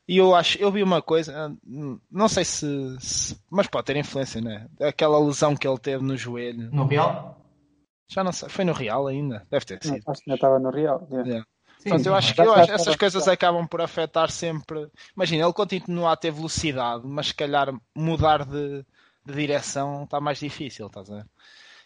[0.09, 1.57] E eu acho, eu vi uma coisa,
[2.11, 2.66] não sei se,
[2.99, 4.66] se- mas pode ter influência, né?
[4.80, 6.68] Aquela lesão que ele teve no joelho.
[6.72, 7.38] No Real?
[8.11, 9.47] Já não sei, foi no Real ainda?
[9.49, 10.03] Deve ter Não, sido.
[10.11, 11.07] acho que ainda estava no Real.
[11.12, 11.14] é.
[11.28, 11.47] Yeah.
[11.83, 14.89] Sim, Portanto, eu acho que eu essas coisas acabam por afetar sempre.
[15.16, 18.87] Imagina, ele continua a ter velocidade, mas se calhar mudar de,
[19.26, 21.26] de direção está mais difícil, estás a ver?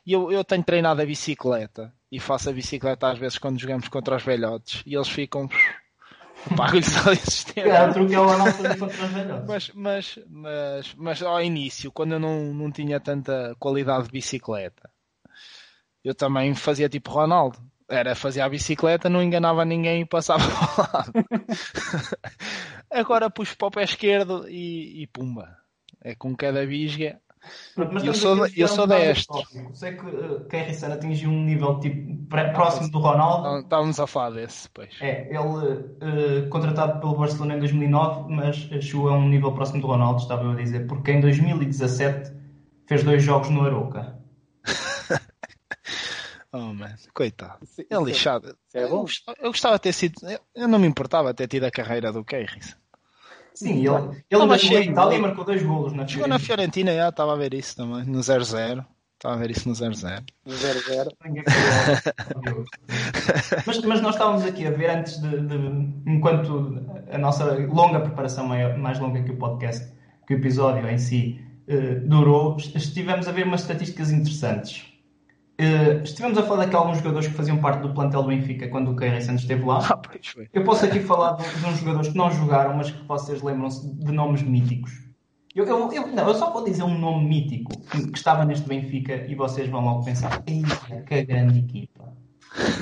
[0.05, 3.89] E eu, eu tenho treinado a bicicleta e faço a bicicleta às vezes quando jogamos
[3.89, 5.49] contra os velhotes e eles ficam.
[6.55, 9.49] Pago-lhes ali o É, o truque é o Ronaldo fazer contra os velhotes.
[9.49, 14.91] Mas, mas, mas, mas ao início, quando eu não, não tinha tanta qualidade de bicicleta,
[16.05, 17.59] eu também fazia tipo Ronaldo.
[17.89, 21.13] Era fazer a bicicleta, não enganava ninguém e passava ao lado.
[22.91, 25.57] Agora puxo para o pé esquerdo e, e pumba.
[26.03, 27.21] É com cada bisga.
[27.77, 29.33] Pronto, Eu sou eu sou deste.
[29.75, 33.47] Sei que uh, Kerrison atingiu um nível tipo pré- próximo do Ronaldo.
[33.47, 34.91] Então, Estávamos a falar desse, pois.
[35.01, 39.87] É, ele uh, contratado pelo Barcelona em 2009, mas chegou a um nível próximo do
[39.87, 42.33] Ronaldo, estava eu a dizer, porque em 2017
[42.89, 44.16] fez dois jogos no Arouca.
[46.59, 47.59] Oh, man, coitado.
[47.63, 48.47] Isso- É isso lixado.
[48.49, 49.01] isso é Eu bom.
[49.03, 50.15] gostava, eu gostava de ter sido.
[50.29, 52.77] eu- Eu não me importava ter tido a carreira do Keirris.
[53.55, 56.39] Sim, ele, ele Estava chegou cheio, em Itália e marcou dois golos na Chegou na
[56.39, 56.91] Fiorentina.
[56.93, 58.85] Fiorentina, já estava a ver isso também, no 0-0.
[59.15, 60.23] Estava a ver isso no 0-0.
[60.47, 61.11] 0-0.
[61.25, 62.65] Ninguém falou.
[63.67, 68.47] mas, mas nós estávamos aqui a ver antes de, de- enquanto a nossa longa preparação,
[68.47, 69.91] maior- mais longa que o podcast,
[70.27, 74.85] que o episódio em si eh, durou, estivemos a ver umas estatísticas interessantes.
[75.59, 78.91] Eh, estivemos a falar de alguns jogadores que faziam parte do plantel do Benfica quando
[78.91, 79.79] o Keira Santos esteve lá.
[79.91, 80.49] Ah, pois foi.
[80.53, 83.89] Eu posso aqui falar de, de uns jogadores que não jogaram, mas que vocês lembram-se
[83.95, 84.93] de nomes míticos.
[85.55, 88.69] Eu, eu, eu- não, eu só vou dizer um nome mítico que, que estava neste
[88.69, 92.13] Benfica e vocês vão logo pensar: Eita, que grande equipa!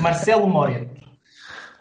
[0.00, 1.04] Marcelo Moreto.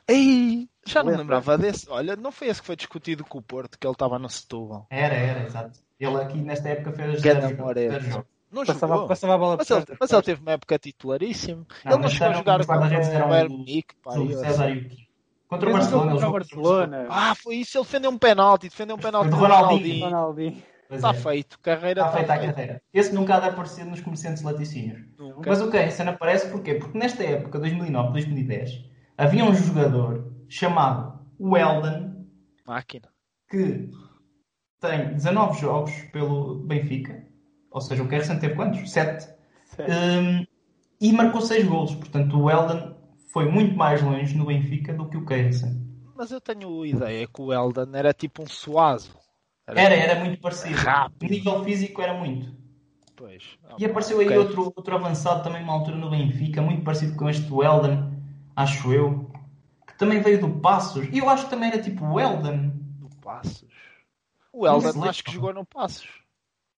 [0.07, 1.21] Ei, já não Lembra?
[1.23, 1.89] lembrava desse.
[1.89, 4.85] Olha, não foi esse que foi discutido com o Porto, que ele estava no Setúbal.
[4.91, 5.79] Era, era, exato.
[5.99, 8.25] Ele aqui nesta época fez zero, Moreto.
[8.53, 9.07] Não Passava, jogou.
[9.07, 11.65] passava a bola Mas por ele, mas ele teve uma época titularíssimo.
[11.83, 13.95] Não, ele não chegou a jogar contra o Bayern Munique.
[15.49, 16.11] Contra o Barcelona.
[16.11, 17.07] contra o Barcelona.
[17.09, 20.63] Ah, foi isso, ele defendeu um penalti, defendeu um penalti De do Ronaldinho.
[20.91, 21.13] Está é.
[21.13, 22.81] feito, carreira Está feita a carreira.
[22.93, 25.01] Esse nunca há de aparecer nos comerciantes de laticínios.
[25.17, 25.49] Nunca.
[25.49, 26.75] Mas o Keirson aparece porquê?
[26.75, 28.85] Porque nesta época, 2009, 2010,
[29.17, 32.27] havia um jogador chamado Weldon
[32.67, 33.09] Máquina.
[33.49, 33.89] que
[34.79, 37.25] tem 19 jogos pelo Benfica.
[37.73, 38.89] Ou seja, o Keirson teve quantos?
[38.89, 39.27] 7.
[39.79, 40.45] Um,
[41.01, 41.95] e marcou 6 golos.
[41.95, 42.95] Portanto, o Weldon
[43.31, 45.81] foi muito mais longe no Benfica do que o Keirson.
[46.15, 49.17] Mas eu tenho ideia que o Eldon era tipo um suazo.
[49.65, 50.75] Era, era muito parecido.
[50.75, 51.27] Rápido.
[51.27, 52.55] O nível físico era muito.
[53.15, 53.57] Pois.
[53.67, 54.37] Ah, E apareceu aí ok.
[54.37, 58.11] outro, outro avançado também uma altura no Benfica, muito parecido com este Weldon,
[58.55, 59.31] acho eu,
[59.87, 61.07] que também veio do Passos.
[61.11, 62.71] E eu acho que também era tipo Weldon.
[62.99, 63.65] Do Passos.
[64.51, 65.09] O sei.
[65.09, 66.22] acho que jogou no Passos.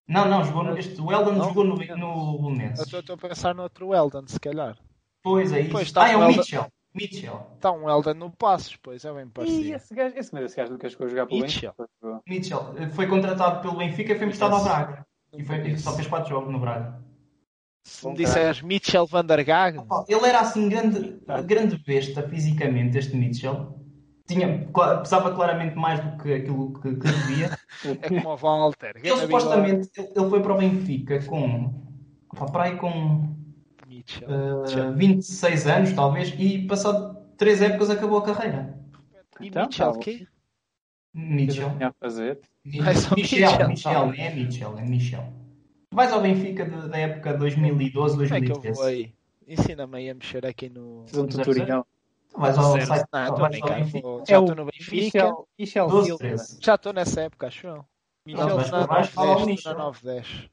[0.08, 1.44] Não, não, jogou no, este Weldon Não?
[1.48, 2.92] jogou no, no Eu Belenenses.
[2.92, 4.76] estou- a pensar no outro Eldon, se calhar.
[5.22, 5.78] Pois é isso.
[5.80, 6.38] Está ah, é o o Weldon.
[6.38, 6.66] Mitchell.
[6.94, 7.46] Mitchell.
[7.56, 9.74] Está um Eldon no Passos, pois é bem E parecido.
[9.74, 11.74] esse gajo, esse, esse gajo nunca chegou a jogar pelo Mitchell.
[11.76, 12.22] Benfica.
[12.26, 14.62] Mitchell eh, foi contratado pelo Benfica e foi emprestado ao.
[14.64, 15.06] Braga.
[15.32, 17.02] E, foi, e só fez 4 jogos no Braga.
[17.84, 23.14] Se me disseres Mitchell van der Gagen, Ele era assim grande, grande besta fisicamente, este
[23.16, 23.75] Mitchell.
[24.26, 24.66] Tinha,
[25.02, 27.58] pesava claramente mais do que aquilo que, que devia.
[28.02, 28.94] é como o Walter.
[28.96, 31.72] Ele supostamente ele, ele foi para o Benfica com
[32.52, 33.34] para aí com.
[33.88, 34.28] Mitchell.
[34.28, 38.78] eh, 26 anos talvez e passado 3 épocas acabou a carreira.
[39.40, 39.98] E Então, Mitchell tá.
[40.00, 40.26] quê?
[41.14, 41.68] Mitchell.
[41.80, 42.40] A fazer.
[42.64, 44.06] É Michel, Mitchell, Michel, tá.
[44.06, 45.32] não é Mitchell, é Michel.
[45.92, 48.76] Vais ao Benfica da época 2012, Como é que eu 2013.
[48.76, 49.14] vou aí?
[49.46, 51.04] Ensina-me aí a mexer aqui no.
[51.06, 51.86] Fiz um tutorial.
[52.38, 52.86] Vais ao Certo.
[52.86, 54.00] site, Não, estou a vais ao brincar, Benfica.
[54.08, 54.96] vou- É Já o estou no Benfica.
[54.96, 56.18] Michel, Michel 12, Silva.
[56.18, 56.58] 13.
[56.62, 57.84] Já estou nessa época, acho eu.
[58.26, 59.46] Michel mas na vais falar o 910.
[59.56, 59.72] Michel.
[59.72, 60.50] Na 910.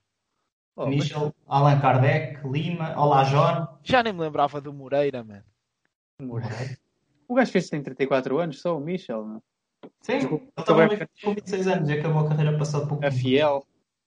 [0.76, 3.68] Oh, mas- Michel, Allan Kardec, Lima, Olá John.
[3.84, 5.44] Já nem me lembrava do Moreira, mano.
[6.22, 6.78] Moreira.
[7.28, 9.26] O gajo fez tem 34 anos, só o Michel.
[9.26, 9.42] Não?
[10.02, 13.10] Sim, Desculpa, ele também também- com 26 anos e acabou a carreira passado pouco A
[13.10, 13.22] tempo.
[13.22, 13.64] fiel.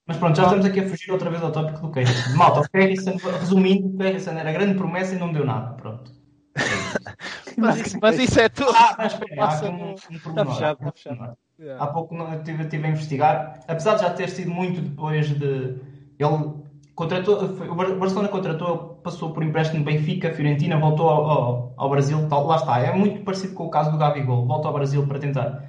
[0.06, 2.36] Mas pronto, já estamos aqui a fugir outra vez ao tópico do Keirson.
[2.36, 5.74] Malta, o Keirson, resumindo, o Keirson era grande promessa e não deu nada.
[5.74, 6.12] Pronto.
[7.60, 8.70] Mas isso, mas isso é tudo.
[8.74, 10.54] Ah, mas espera, há aqui um, um pormenor.
[10.54, 11.16] fechado, está fechado.
[11.16, 11.36] pormenor.
[11.82, 15.76] Há pouco eu estive, estive a investigar, apesar de já ter sido muito depois de.
[16.18, 16.54] Ele
[16.94, 21.24] contratou, foi- o Bar- o Barcelona contratou, passou por empréstimo no Benfica, Fiorentina, voltou ao,
[21.30, 22.78] ao, ao Brasil, tal, lá está.
[22.80, 24.46] É muito parecido com o caso do Gabigol.
[24.46, 25.62] Volta ao Brasil para tentar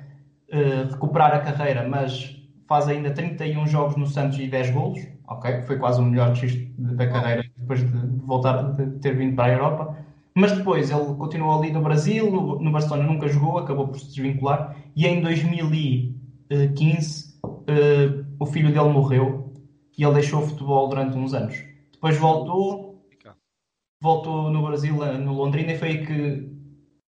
[0.50, 2.36] eh, recuperar a carreira, mas
[2.68, 5.00] faz ainda 31 jogos no Santos e 10 golos.
[5.28, 9.52] Ok, foi quase o melhor registro da carreira depois de voltar, de ter vindo para
[9.52, 9.97] a Europa.
[10.40, 14.06] Mas depois ele continuou ali no Brasil, no, no Barcelona nunca jogou, acabou por se
[14.06, 14.78] desvincular.
[14.96, 19.52] E em 2015 eh, o filho dele morreu
[19.98, 21.56] e ele deixou o futebol durante uns anos.
[21.92, 23.04] Depois voltou,
[24.00, 26.56] voltou no Brasil, eh, no Londrina, e foi aí que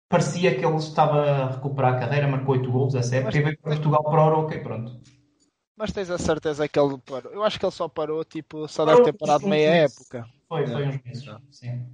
[0.08, 3.58] parecia que ele estava a recuperar a carreira, marcou 8 gols essa época e veio
[3.58, 4.98] para Portugal para o Euro, ok, pronto.
[5.76, 7.30] Mas tens a certeza que ele parou?
[7.30, 10.26] Eu acho que ele só parou, tipo, só deve ter parado meia época.
[10.48, 10.88] Foi, foi É.
[10.88, 11.84] uns meses, sim.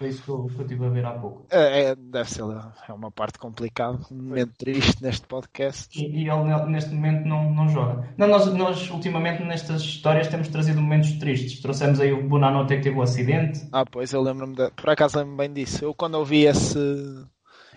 [0.00, 1.44] Foi isso que eu, que eu estive a ver há pouco.
[1.50, 2.40] É, é, deve ser
[2.88, 5.94] é uma parte complicada, um momento triste neste podcast.
[6.02, 8.08] E, e ele ne- neste momento não, não joga.
[8.16, 11.60] Não, nós, nós ultimamente nestas histórias temos trazido momentos tristes.
[11.60, 13.68] Trouxemos aí o Bonanote que teve o acidente.
[13.70, 15.84] Ah, pois eu lembro-me, de- por acaso lembro-me bem disso.
[15.84, 16.78] Eu quando ouvi esse,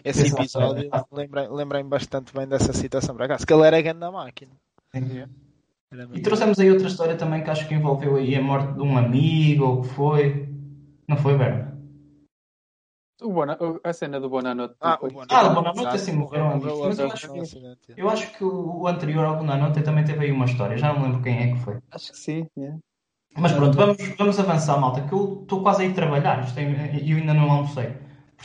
[0.01, 0.43] esse Exato.
[0.43, 4.53] episódio, lembrei- lembrei-me bastante bem dessa situação, por acaso, que ele era grande na máquina.
[6.13, 8.97] E trouxemos aí outra história também que acho que envolveu aí a morte de um
[8.97, 10.47] amigo ou o que foi.
[11.05, 11.72] Não foi, Berna?
[13.21, 14.75] O Bona, a cena do Bonanote.
[14.81, 15.33] Ah, o Bonanote.
[15.33, 15.95] Ah, o Bonanote Exato.
[15.95, 16.73] assim morreram amigos.
[16.73, 20.31] Morreu Mas eu acho, que, eu acho que o, anterior ao Bonanote também teve aí
[20.31, 20.77] uma história.
[20.77, 21.77] Já não me lembro quem é que foi.
[21.91, 22.47] Acho que sim.
[22.57, 22.77] yeah.
[23.35, 26.99] Mas pronto, vamos, vamos avançar, malta, que eu estou quase a ir trabalhar isto é-
[27.01, 27.95] e eu ainda não almocei.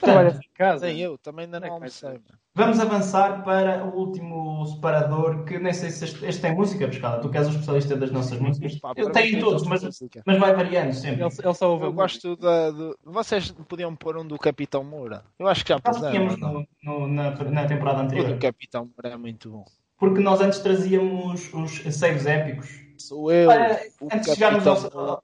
[0.01, 0.87] Trabalhas Portanto, em casa.
[0.87, 2.21] Nem eu, também ainda não é almocei.
[2.55, 7.21] vamos avançar para o último separador, que nem sei se este, este tem música, Pescada.
[7.21, 8.79] Tu que és o especialista das nossas músicas.
[8.79, 10.23] Pá, Eu para tenho todos, mas, música.
[10.27, 11.23] mas vai variando sempre.
[11.25, 12.71] Ele, ele só ouve Eu gosto da.
[12.71, 12.99] Do...
[13.05, 15.25] Vocês podiam pôr um do Capitão Moura.
[15.39, 16.37] Eu acho que já pusemos.
[16.39, 18.39] no- no- na, na temporada O do anterior.
[18.39, 19.65] Capitão Moura é muito bom.
[19.99, 22.87] Porque nós antes trazíamos os saves épicos.
[22.99, 25.23] Sou eu, o antes de chegarmos ao.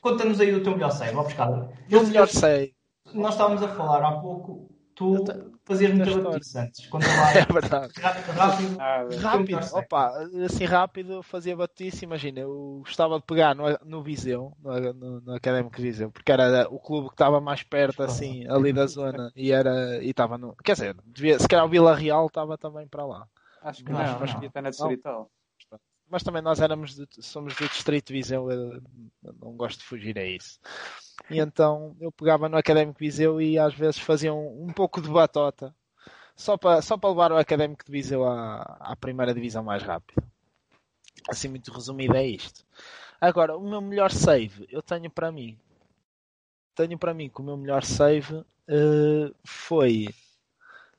[0.00, 1.70] Conta-nos aí o teu melhor save, ó Pescada.
[1.88, 2.74] Eu melhor sei.
[3.14, 5.14] Nós estávamos a falar há pouco, tu
[5.64, 6.30] fazias muita história.
[6.30, 6.86] batice antes.
[6.86, 7.32] Conta lá.
[7.32, 7.92] É verdade.
[8.00, 8.76] Rápido, rápido.
[8.80, 10.12] Ah, Rápido, opa,
[10.44, 15.20] assim rápido eu fazia batice, imagina, eu gostava de pegar no, no Viseu, no, no,
[15.20, 19.32] no Académico Viseu, porque era o clube que estava mais perto, assim, ali da zona,
[19.36, 22.86] e era, e estava no, quer dizer, devia, se calhar o Vila Real estava também
[22.88, 23.26] para lá,
[23.62, 24.22] acho que Não, não.
[24.22, 25.30] Acho que está na Distrital.
[26.08, 28.82] mas também nós éramos, de- somos do Distrito de Viseu, eu
[29.40, 30.58] não gosto de fugir a isso.
[31.30, 35.08] E então eu pegava no Académico Viseu e às vezes fazia um, um pouco de
[35.08, 35.74] batota
[36.34, 40.22] só para só para levar o Académico de Viseu à, à primeira divisão mais rápido.
[41.28, 42.64] Assim, muito resumido, é isto.
[43.20, 45.56] Agora, o meu melhor save, eu tenho para mim.
[46.74, 50.08] Tenho para mim que o meu melhor save uh, foi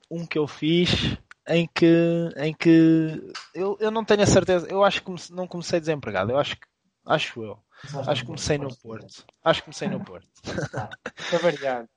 [0.10, 4.84] um que eu fiz em que, em que eu, eu não tenho a certeza, eu
[4.84, 6.68] acho que não comecei desempregado, eu acho que
[7.06, 7.60] acho eu.
[8.08, 9.26] Acho que comecei no Porto.
[9.44, 10.28] Acho que comecei no Porto.
[11.30, 11.88] Para variar.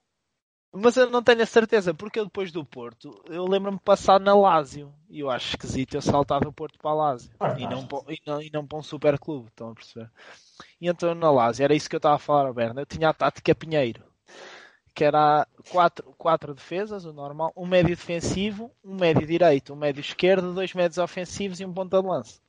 [0.79, 4.21] Mas eu não tenho a certeza, porque eu depois do Porto, eu lembro-me de passar
[4.21, 4.93] na Lásio.
[5.09, 7.31] E eu acho esquisito eu saltar do Porto para a Lásio.
[7.59, 10.11] E não, e, não, e não para um super clube, estão a perceber?
[10.79, 12.83] E então na Lásio, era isso que eu estava a falar, Berna.
[12.83, 14.03] Eu tinha a tática Pinheiro.
[14.95, 20.01] Que era quatro, quatro defesas, o normal, um médio defensivo, um médio direito, um médio
[20.01, 22.41] esquerdo, dois médios ofensivos e um ponta de lança.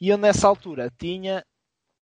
[0.00, 1.44] E eu nessa altura tinha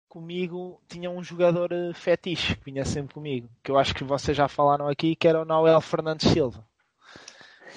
[0.10, 4.36] comigo tinha um jogador eh, fetiche que vinha sempre comigo, que eu acho que vocês
[4.36, 6.66] já falaram aqui, que era o Noel Fernandes Silva.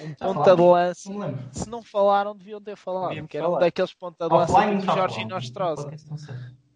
[0.01, 1.09] Um ponta de lança.
[1.51, 5.25] Se não falaram, deviam ter falado, que era um daqueles ponta de lança do Jorge
[5.25, 5.91] Nostrosa.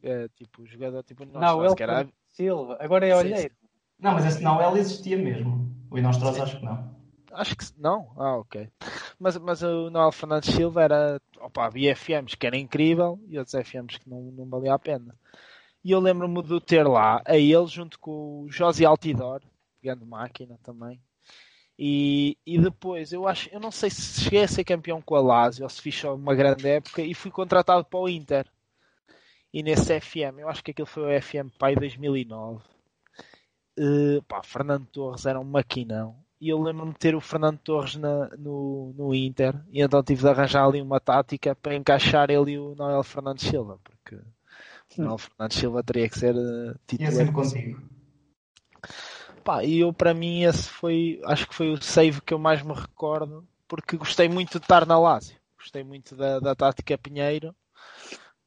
[0.04, 2.08] É, tipo, jogador tipo Nostrosa, que era...
[2.30, 3.54] Silva, agora é Olheiro.
[4.00, 5.76] Não, mas esse Noel existia mesmo.
[5.90, 6.97] O Nostrosa acho que não.
[7.32, 8.12] Acho que não?
[8.18, 8.70] Ah, ok.
[9.20, 11.22] Mas, mas o Noel Fernandes Silva era.
[11.40, 15.16] Opa, havia FMs que era incrível e outros FMs que não, não valia a pena.
[15.84, 19.42] E eu lembro-me de ter lá a ele junto com o Josi Altidor,
[19.82, 21.02] grande máquina também.
[21.80, 25.22] E, e depois, eu acho, eu não sei se cheguei a ser campeão com a
[25.22, 28.48] Lazio ou se fiz só uma grande época e fui contratado para o Inter.
[29.54, 32.64] E nesse FM, eu acho que aquilo foi o FM Pai 2009.
[33.80, 37.96] Uh, pá, Fernando Torres era um maquinão e eu lembro-me de ter o Fernando Torres
[37.96, 42.52] na, no, no Inter e então tive de arranjar ali uma tática para encaixar ele
[42.52, 47.12] e o Noel Fernandes Silva, porque o Noel Fernandes Silva teria que ser uh, titular.
[47.12, 47.82] Ia ser contigo.
[49.44, 52.62] Pá, e eu para mim esse foi, acho que foi o save que eu mais
[52.62, 57.56] me recordo, porque gostei muito de estar na Lazio, gostei muito da, da tática Pinheiro,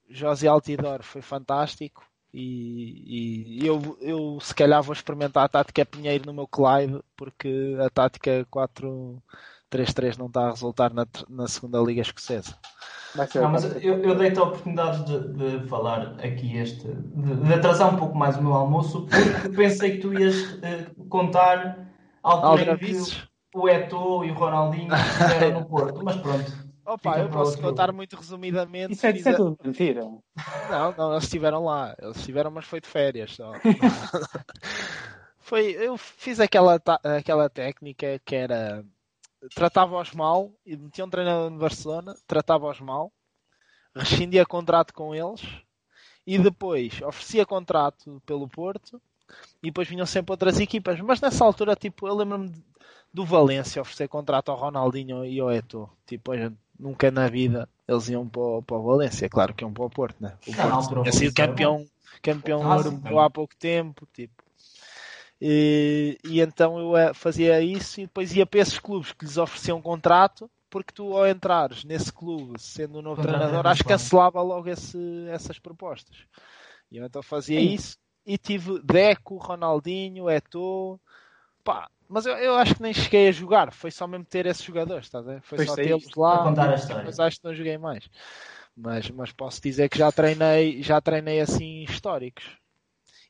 [0.09, 6.26] José Altidor foi fantástico, e, e, eu, eu se calhar vou experimentar a tática Pinheiro
[6.26, 12.03] no meu Clyde porque a tática 4-3-3 não está a resultar na, na segunda Liga
[12.03, 12.57] Escocesa.
[13.35, 17.93] Não, mas eu, eu dei-te a oportunidade de, de, falar aqui este, de, de, atrasar
[17.93, 21.89] um pouco mais o meu almoço porque pensei que tu ias uh, contar
[22.22, 22.95] algo que
[23.53, 26.70] o Eto'o e o Ronaldinho estiveram no Porto, mas pronto.
[26.93, 28.95] Opa, eu posso contar muito resumidamente.
[28.95, 30.03] Isso é, de é tudo mentira.
[30.03, 31.95] Não, não, eles estiveram lá.
[31.99, 33.53] Eles estiveram, mas foi de férias só.
[35.38, 36.80] foi, eu fiz aquela,
[37.16, 38.84] aquela técnica que era
[39.55, 43.12] tratava-os mal, e metia um treinador no Barcelona, tratava-os mal,
[43.95, 45.41] rescindia contrato com eles
[46.26, 49.01] e depois oferecia contrato pelo Porto
[49.62, 51.01] e depois vinham sempre outras equipas.
[51.01, 52.53] Mas nessa altura, tipo, eu lembro-me
[53.12, 55.88] do Valência oferecer contrato ao Ronaldinho e ao Eto.
[56.07, 59.64] Tipo, a gente nunca na vida eles iam para o, para o Valência, claro que
[59.64, 60.37] iam para o Porto, né?
[60.47, 61.87] O Porto tinha sido campeão,
[62.22, 64.43] campeão europeu há pouco tempo, tipo.
[65.41, 69.39] E, e, então eu eh, fazia isso e depois ia para esses clubes que lhes
[69.39, 73.89] ofereciam um contrato, porque tu ao entrares nesse clube, sendo um novo treinador, acho que
[73.89, 76.16] cancelava logo esse, essas propostas.
[76.91, 77.72] E eu então fazia Sim.
[77.72, 81.01] isso e tive Deco, Ronaldinho, Eto'o,
[81.64, 84.64] pá, mas eu, eu, acho que nem cheguei a jogar, foi só mesmo ter esses
[84.64, 85.42] jogadores, estás a ver?
[85.42, 86.52] Foi só tê-los lá,
[87.04, 88.11] mas acho que não joguei mais.
[88.76, 92.44] Mas, mas posso dizer que já treinei, já treinei assim históricos.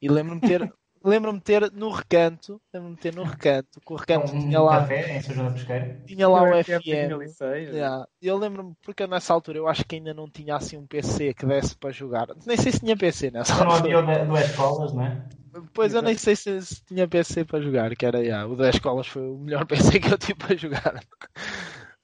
[0.00, 0.60] E lembro-me ter,
[1.04, 4.80] lembro-me ter no recanto, lembro-me ter no recanto, que o recanto um tinha lá.
[4.80, 6.02] Café, em São Pesqueira.
[6.06, 7.38] Tinha lá o FM.
[7.74, 8.06] Yeah.
[8.22, 11.44] Eu lembro-me, porque nessa altura eu acho que ainda não tinha assim um PC que
[11.44, 12.28] desse para jogar.
[12.46, 14.02] Nem sei se tinha PC nessa altura.
[14.02, 15.28] Não havia o do escolas, não é?
[15.72, 18.74] Pois eu nem sei se, se, tinha PC para jogar, que era yeah, o das
[18.76, 21.02] escolas foi o melhor PC que eu tive para jogar.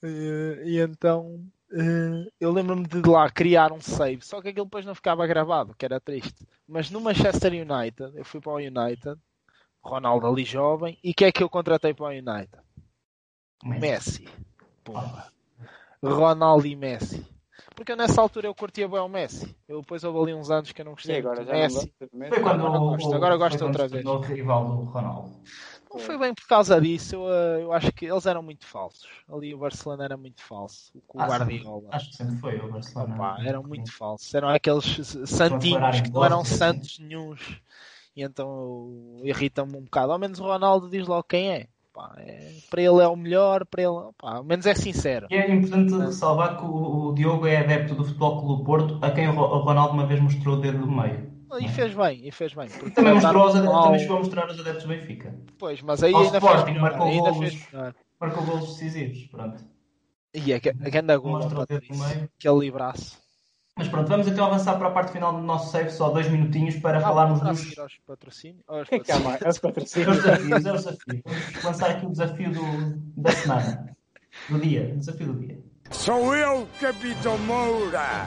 [0.02, 4.84] e, e então uh, eu lembro-me de lá criar um save, só que aquilo depois
[4.84, 6.46] não ficava gravado, que era triste.
[6.66, 9.16] Mas no Manchester United, eu fui para o United,
[9.82, 12.50] Ronaldo ali jovem, e que é que eu contratei para o United?
[13.64, 14.28] Messi.
[14.82, 15.32] Pumba.
[16.02, 17.35] Ronaldo e Messi.
[17.74, 19.54] Porque nessa altura eu curtia bem o Messi.
[19.68, 21.18] Eu depois houve ali uns anos que eu não gostei.
[21.18, 21.92] Agora já Messi.
[22.12, 24.04] Não foi quando agora gosto, agora gosto outra vez.
[24.04, 25.40] O rival do Ronaldo.
[25.92, 27.16] Não foi bem por causa disso.
[27.16, 29.08] Eu, eh, eu acho que eles eram muito falsos.
[29.32, 30.92] Ali o Barcelona era muito falso.
[31.06, 31.88] Com o ah, Guardiola.
[31.90, 33.14] Acho que sempre foi o Barcelona.
[33.14, 34.34] Opa, eram muito falsos.
[34.34, 34.84] Eram aqueles
[35.26, 37.60] santinhos que não eram santos nenhums.
[38.14, 40.12] E então irritam-me um bocado.
[40.12, 41.68] Ao menos o Ronaldo diz logo quem é.
[41.96, 45.28] Pá, é, para ele é o melhor, para ele, pá, ao menos é sincero.
[45.30, 49.10] E é importante salvar que o, o, Diogo é adepto do Futebol Clube Porto, a
[49.10, 51.34] quem o Ronaldo uma vez mostrou o dedo do meio.
[51.58, 52.68] E fez bem, e fez bem.
[52.94, 55.34] Também, mostrou aos adeptos, também chegou a mostrar aos adeptos do Benfica.
[55.58, 57.94] Pois, mas aí Ao ainda Sporting, fez melhor, ainda fez melhor.
[58.20, 59.64] Marcou golos decisivos, pronto.
[60.34, 62.62] E a, a grande gol Mostra o ao
[63.78, 66.76] Mas pronto, vamos então avançar para a parte final do nosso save, só dois minutinhos
[66.76, 68.64] para falarmos para dos, aos patrocínios.
[68.66, 69.40] aos que é que há mais?
[69.42, 70.16] Os É patrocínios.
[70.16, 71.22] desafios, desafios.
[71.26, 72.62] Vamos lançar aqui o desafio do,
[73.20, 73.96] da semana.
[74.48, 74.94] Do dia.
[74.96, 75.58] Desafio do dia.
[75.90, 78.26] Sou eu, Capitão Moura.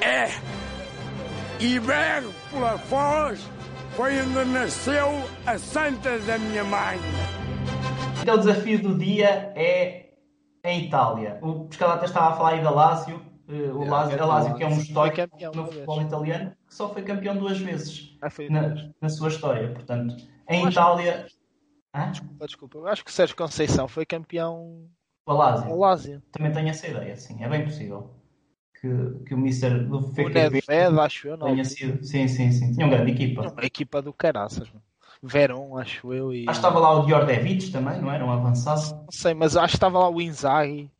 [0.00, 0.28] É.
[1.58, 3.40] Berro pela voz
[3.96, 5.08] foi onde nasceu
[5.46, 6.98] a santa da minha mãe.
[8.22, 10.05] Então o desafio do dia é
[10.66, 11.38] em Itália.
[11.42, 13.20] O Pescado até estava a falar aí da Lazio.
[13.48, 16.52] eh, o É, Lazio, é a Lazio que é um histórico campeão no futebol italiano,
[16.66, 19.72] que só foi campeão duas vezes Ah, na, na sua história.
[19.72, 20.16] Portanto,
[20.48, 21.26] em Eu Itália...
[22.10, 22.78] Desculpa, desculpa.
[22.78, 24.86] Eu acho que o Sérgio Conceição foi campeão
[25.26, 25.70] O Lazio.
[25.70, 26.22] ao Lazio.
[26.32, 27.42] Também tenho essa ideia, sim.
[27.42, 28.10] É bem possível.
[28.78, 28.88] Que,
[29.26, 31.46] que o Mister do O FKB Nedved, acho eu, não.
[31.46, 32.04] tenha sido...
[32.04, 32.72] Sim, sim, sim.
[32.72, 33.50] Tinha uma grande equipa.
[33.50, 34.68] Uma equipa do caraças.
[34.68, 34.82] mano.
[35.22, 36.32] Verón, acho eu.
[36.32, 36.42] E...
[36.48, 38.24] Acho que estava lá o Djordjevic também, não era?
[38.24, 38.80] Um avançado.
[39.04, 40.90] Não sei, mas acho que estava lá o Inzaghi.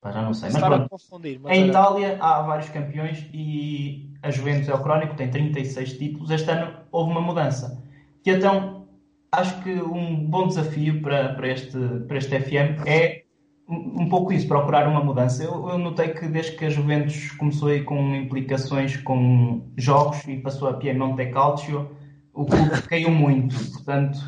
[0.00, 0.50] Pá, já não sei.
[0.52, 1.40] Mas a confundir.
[1.40, 5.98] Mas Em era- Itália há vários campeões e a Juventus é o crónico, tem 36
[5.98, 6.30] títulos.
[6.30, 7.82] Este ano houve uma mudança.
[8.24, 8.86] E então
[9.32, 13.24] acho que um bom desafio para, para, este, para este FM é
[13.68, 15.42] um, um pouco isso, procurar uma mudança.
[15.44, 20.36] Eu, eu notei que desde que a Juventus começou aí com implicações com jogos e
[20.38, 21.90] passou a Piemonte Calcio,
[22.36, 23.54] o clube caiu muito.
[23.72, 24.18] Portanto,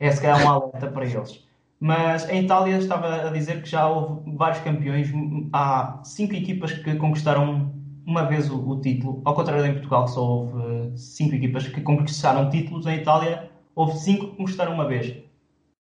[0.00, 1.44] é se calhar um alerta para eles.
[1.80, 5.08] Mas em Itália estava a dizer que já houve vários campeões.
[5.52, 7.72] Há cinco equipas que conquistaram
[8.06, 9.22] uma vez o, o título.
[9.24, 12.86] Ao contrário em Portugal, que só houve eh, cinco equipas que conquistaram títulos.
[12.86, 15.14] Em Itália, houve cinco que conquistaram uma vez.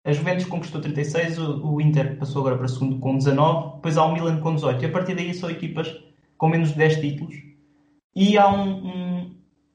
[0.05, 4.05] A Juventus conquistou 36, o, o Inter passou agora para segundo com 19, depois há
[4.05, 4.83] o Milan com 18.
[4.83, 5.93] E a partir daí são equipas
[6.37, 7.35] com menos de 10 títulos.
[8.15, 9.24] E há um, um-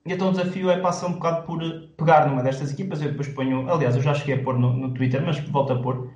[0.05, 3.03] e então o desafio é passar um bocado por eh, pegar numa destas equipas.
[3.03, 5.82] Eu depois ponho, aliás, eu já cheguei a pôr no, no Twitter, mas volto a
[5.82, 6.11] pôr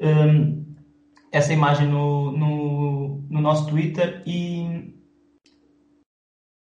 [0.00, 0.74] hum,
[1.32, 4.94] essa imagem no, no, no nosso Twitter e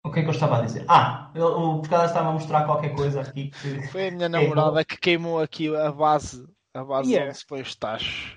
[0.05, 0.84] o que é que eu estava a dizer?
[0.88, 4.98] Ah, o pescador estava a mostrar qualquer coisa aqui que Foi a minha namorada que
[4.98, 7.30] queimou aqui a base, a base Yeah.
[7.30, 8.36] onde se põe os tachos.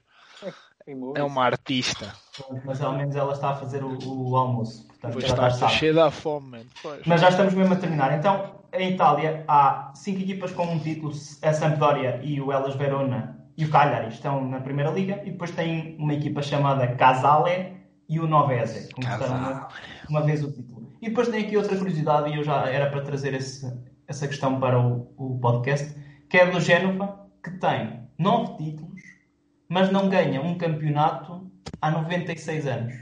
[0.88, 1.26] É isso.
[1.26, 2.16] uma artista.
[2.64, 4.88] mas ao menos ela está a fazer o, o almoço.
[5.12, 6.66] Portanto, Pois está, cheia da fome, mano.
[6.82, 7.02] Pois.
[7.06, 8.18] Mas já estamos mesmo a terminar.
[8.18, 13.40] Então, em Itália há cinco equipas com um título, a Sampdoria e o Elas Verona
[13.58, 17.74] e o Cagliari estão na primeira liga e depois tem uma equipa chamada Casale
[18.10, 19.68] e o Novese, que conquistaram uma,
[20.10, 20.94] uma vez o título.
[21.02, 23.72] E depois tem aqui outra curiosidade e eu já era para trazer esse-
[24.08, 25.96] essa questão para o, o podcast,
[26.30, 29.02] que é do Génova, que tem nove títulos,
[29.70, 31.50] mas não ganha um campeonato
[31.82, 32.94] há 96 anos.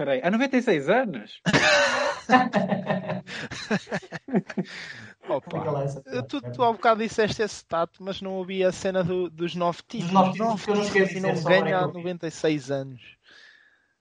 [0.00, 1.42] Espera aí, há 96 anos?
[5.28, 5.86] Opa.
[6.26, 9.82] Tu, tu há bocado disseste esse tato, mas não ouvi a cena do- dos nove
[9.86, 10.12] títulos.
[10.14, 11.98] nove títulos que eu não títulos e não ganha é há que eu vi.
[11.98, 13.02] 96 anos.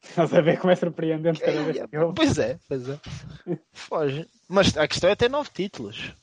[0.02, 2.14] Estás a ver como é surpreendente cada vez que eu.
[2.14, 2.98] Pois é, pois é.
[3.74, 4.26] Foge.
[4.48, 6.14] Mas a questão é ter nove títulos.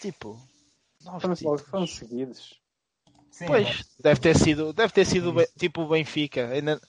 [0.00, 0.40] Tipo,
[1.04, 1.60] nove Foram logo, títulos.
[1.62, 2.54] foram seguidos.
[3.30, 6.80] Sim, Pois, deve ter sido, deve ter sido be- tipo o Benfica, ainda,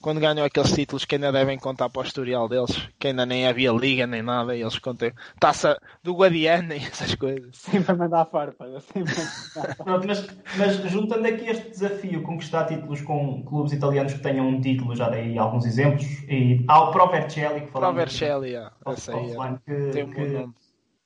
[0.00, 3.46] quando ganham aqueles títulos que ainda devem contar para o historial deles, que ainda nem
[3.46, 7.56] havia liga nem nada, e eles contam taça do Guadiana e essas coisas.
[7.56, 8.64] Sempre a mandar farpa.
[8.80, 9.12] Sempre
[9.56, 10.26] a mandar mas,
[10.56, 15.08] mas juntando aqui este desafio, conquistar títulos com clubes italianos que tenham um título, já
[15.10, 19.12] dei alguns exemplos, e há o Pro Vercelli, que Para o falamos Vercelli, off- essa
[19.12, 20.54] aí, offline, ah, que, tem um bom que, nome.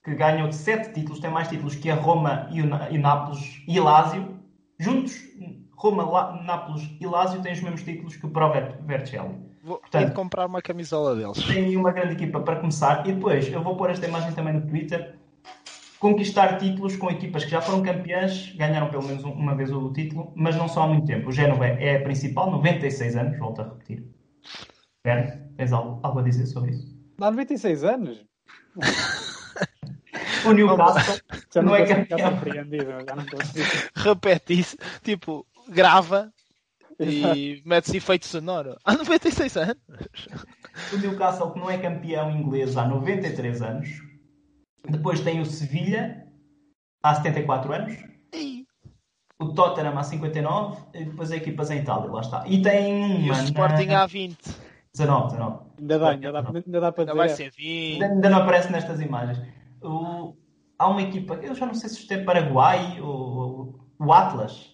[0.04, 3.62] que ganham sete títulos, tem mais títulos que a Roma e o, e o Nápoles
[3.66, 4.40] e Lazio.
[4.78, 5.14] Juntos,
[5.82, 9.34] Roma, La- Nápoles e Lazio têm os mesmos títulos que o Pro Ver- Vercelli.
[9.64, 11.42] Vou Portanto- ir comprar uma camisola deles.
[11.44, 14.60] Tem uma grande equipa para começar e depois eu vou pôr esta imagem também no
[14.66, 15.16] Twitter.
[15.98, 19.92] Conquistar títulos com equipas que já foram campeãs, ganharam pelo menos um- uma vez o
[19.92, 21.28] título, mas não só há muito tempo.
[21.28, 24.04] O Génova é a principal, 96 anos, volto a repetir.
[24.96, 26.96] Espera, tens algo, algo a dizer sobre isso?
[27.20, 28.24] Há 96 anos?
[30.44, 31.20] O Newcastle
[31.54, 32.18] Já não, não é campeão.
[32.18, 33.68] Já não consigo.
[33.94, 36.32] Repete isso, tipo, grava
[37.00, 38.76] e mete-se efeito sonoro.
[38.84, 39.76] Há 96 anos.
[40.92, 43.88] O Newcastle que não é campeão inglês há 93 anos.
[44.88, 46.26] Depois tem o Sevilha
[47.02, 47.96] há 74 anos.
[49.40, 52.44] O Tottenham há 59 e depois equipas em Itália, lá está.
[52.46, 54.02] E tem E uma o Sporting na...
[54.02, 54.38] há 20.
[54.94, 55.58] 19, 19.
[55.80, 57.50] Ainda dá, ainda dá, ainda dá para Ainda vai dizer.
[57.52, 57.92] ser 20.
[57.94, 59.40] Ainda, ainda não aparece nestas imagens.
[59.82, 60.36] O-
[60.78, 64.71] Há uma equipa, eu já não sei se isto é Paraguai ou o Atlas.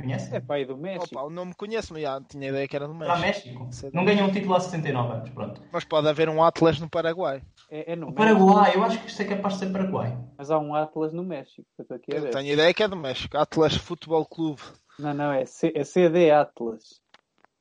[0.00, 0.34] Conhece?
[0.34, 1.06] É pai do México.
[1.12, 3.20] Opa, o nome conheço, mas já tinha ideia que era do México.
[3.20, 3.68] México.
[3.70, 5.62] Sei Não ganhou um título há 69 anos, pronto.
[5.72, 7.42] Mas pode haver um Atlas no Paraguai.
[7.70, 8.12] É, é no O.
[8.12, 10.18] Paraguai, eu acho que isto é capaz de ser Paraguai.
[10.36, 11.66] Mas há um Atlas no México.
[12.08, 13.36] Eu tenho ideia que é do México.
[13.36, 14.62] Atlas Futebol Clube.
[14.98, 17.00] Não, não, é, C, é CD Atlas.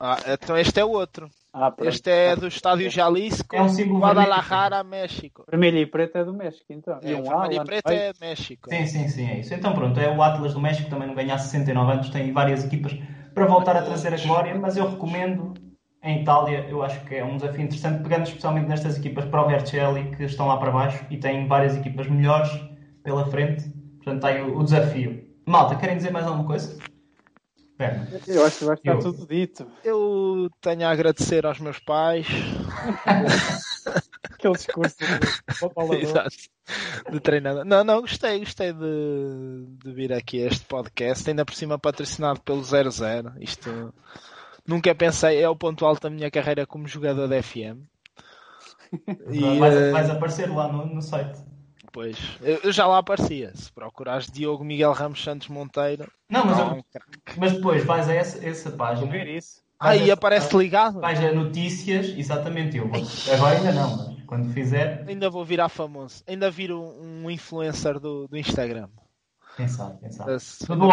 [0.06, 1.30] Ah, então este é o outro.
[1.54, 1.74] Ah.
[1.80, 5.46] Este é do estádio Jalisco, É um símbolo Guadalajara, México.
[5.50, 7.00] Vermelho e preto é do México, então.
[7.02, 8.70] É, e um vermelho e preto é México.
[8.70, 9.54] Sim, sim, sim, é isso.
[9.54, 12.66] Então pronto, é o Atlas do México, também não ganha há 69 anos, tem várias
[12.66, 12.92] equipas
[13.34, 15.54] para voltar a trazer a glória, mas eu recomendo
[16.04, 19.48] em Itália, eu acho que é um desafio interessante, pegando especialmente nestas equipas para o
[19.48, 22.52] Vercelli, que estão lá para baixo e têm várias equipas melhores
[23.06, 23.70] pela frente,
[24.04, 25.24] portanto está aí o, o desafio.
[25.48, 26.78] Malta, querem dizer mais alguma coisa?
[28.28, 29.00] Eu acho que vai estar Eu.
[29.00, 29.68] tudo dito.
[29.84, 32.28] Eu tenho a agradecer aos meus pais.
[34.32, 34.96] Aquele discurso
[35.74, 36.36] Paulo Exato.
[37.12, 37.66] De treinador.
[37.66, 42.42] Não, não, gostei, gostei de, de vir aqui a este podcast, ainda por cima patrocinado
[42.42, 43.34] pelo 00.
[43.40, 43.94] Isto
[44.66, 47.84] nunca pensei, é o ponto alto da minha carreira como jogador de FM.
[49.32, 51.40] E, eh, aparecer lá no, no site.
[51.94, 53.56] Pois, eu eu já lá aparecia.
[53.56, 56.58] Se procurares Diogo Miguel Ramos Santos Monteiro, Não, mas,
[56.92, 57.40] craque.
[57.40, 59.12] mas depois vais a essa, essa Vou página.
[59.12, 59.62] ver isso.
[59.80, 61.00] vais Aí aparece ligado.
[61.00, 62.88] Vais a notícias, exatamente eu.
[62.90, 63.00] vou-
[63.34, 66.24] Agora ainda não, mas quando fizer, Ainda vou virar famoso.
[66.28, 68.90] Ainda viro um influencer do, do Instagram.
[69.56, 70.40] quem sabe, quem sabe.
[70.40, 70.88] Se Do não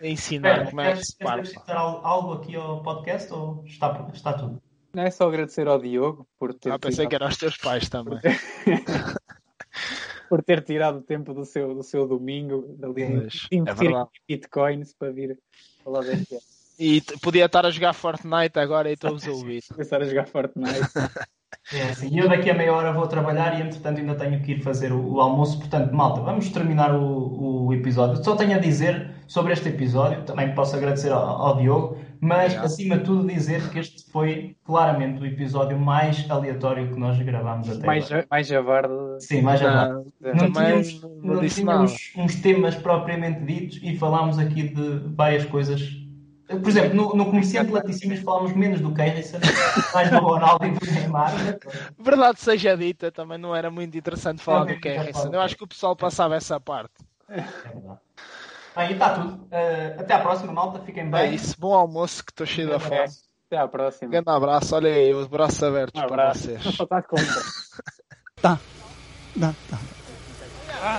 [0.00, 1.52] a ensinar como é que se parte.
[1.66, 4.62] algo aqui ao podcast ou está, está tudo?
[4.96, 7.58] Não é só agradecer ao Diogo por ter, Ah, pensei tirado, que era aos teus
[7.58, 8.18] pais também.
[10.30, 13.92] por ter tirado o tempo do seu, do seu domingo ali de Pois, investir é
[13.92, 15.38] em bitcoins para vir
[15.84, 16.38] falar deste
[16.78, 19.62] E podia estar a jogar Fortnite agora e estou-vos a ouvir.
[19.70, 20.72] começar a jogar Fortnite.
[21.72, 24.52] É assim, e eu daqui a meia hora vou trabalhar e entretanto ainda tenho que
[24.52, 25.58] ir fazer o, o almoço.
[25.58, 28.22] Portanto, malta, vamos terminar o, o episódio.
[28.22, 32.64] Só tenho a dizer sobre este episódio, também posso agradecer ao, ao Diogo, mas Obrigado.
[32.64, 37.68] acima de tudo dizer que este foi claramente o episódio mais aleatório que nós gravámos
[37.68, 38.26] até mais, agora.
[38.30, 38.94] mais javarde.
[39.18, 40.04] Sim, mais agora.
[40.20, 46.05] Não, Não tínhamos, não tínhamos uns temas propriamente ditos e falámos aqui de várias coisas.
[46.48, 49.38] Por exemplo, no, no Comerciante Laticínios falámos menos do Harrison,
[49.92, 51.32] mais do Ronaldo e do Neymar.
[51.98, 55.34] Verdade seja dita, também não era muito interessante falar do é não falo.
[55.34, 56.94] Eu acho que o pessoal passava essa parte.
[57.28, 57.98] É verdade.
[58.76, 59.48] Bem, e está tudo.
[59.50, 60.80] Eh, até à próxima, malta.
[60.80, 61.34] Fiquem É bem.
[61.34, 63.00] isso, bom almoço que estou cheio da fome.
[63.46, 64.10] Até à próxima.
[64.10, 66.42] Grande abraço, olha aí, os braços abertos Um para abraço.
[66.42, 66.64] vocês.
[66.64, 67.16] Está com
[68.42, 68.60] Tá,
[69.40, 69.78] tá.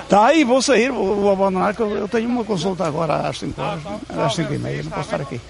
[0.08, 3.38] Tá aí, vou sair, vou, vou abandonar, que eu, eu tenho uma consulta agora às
[3.38, 5.40] 5 horas, às 5 e meia, não posso estar aqui.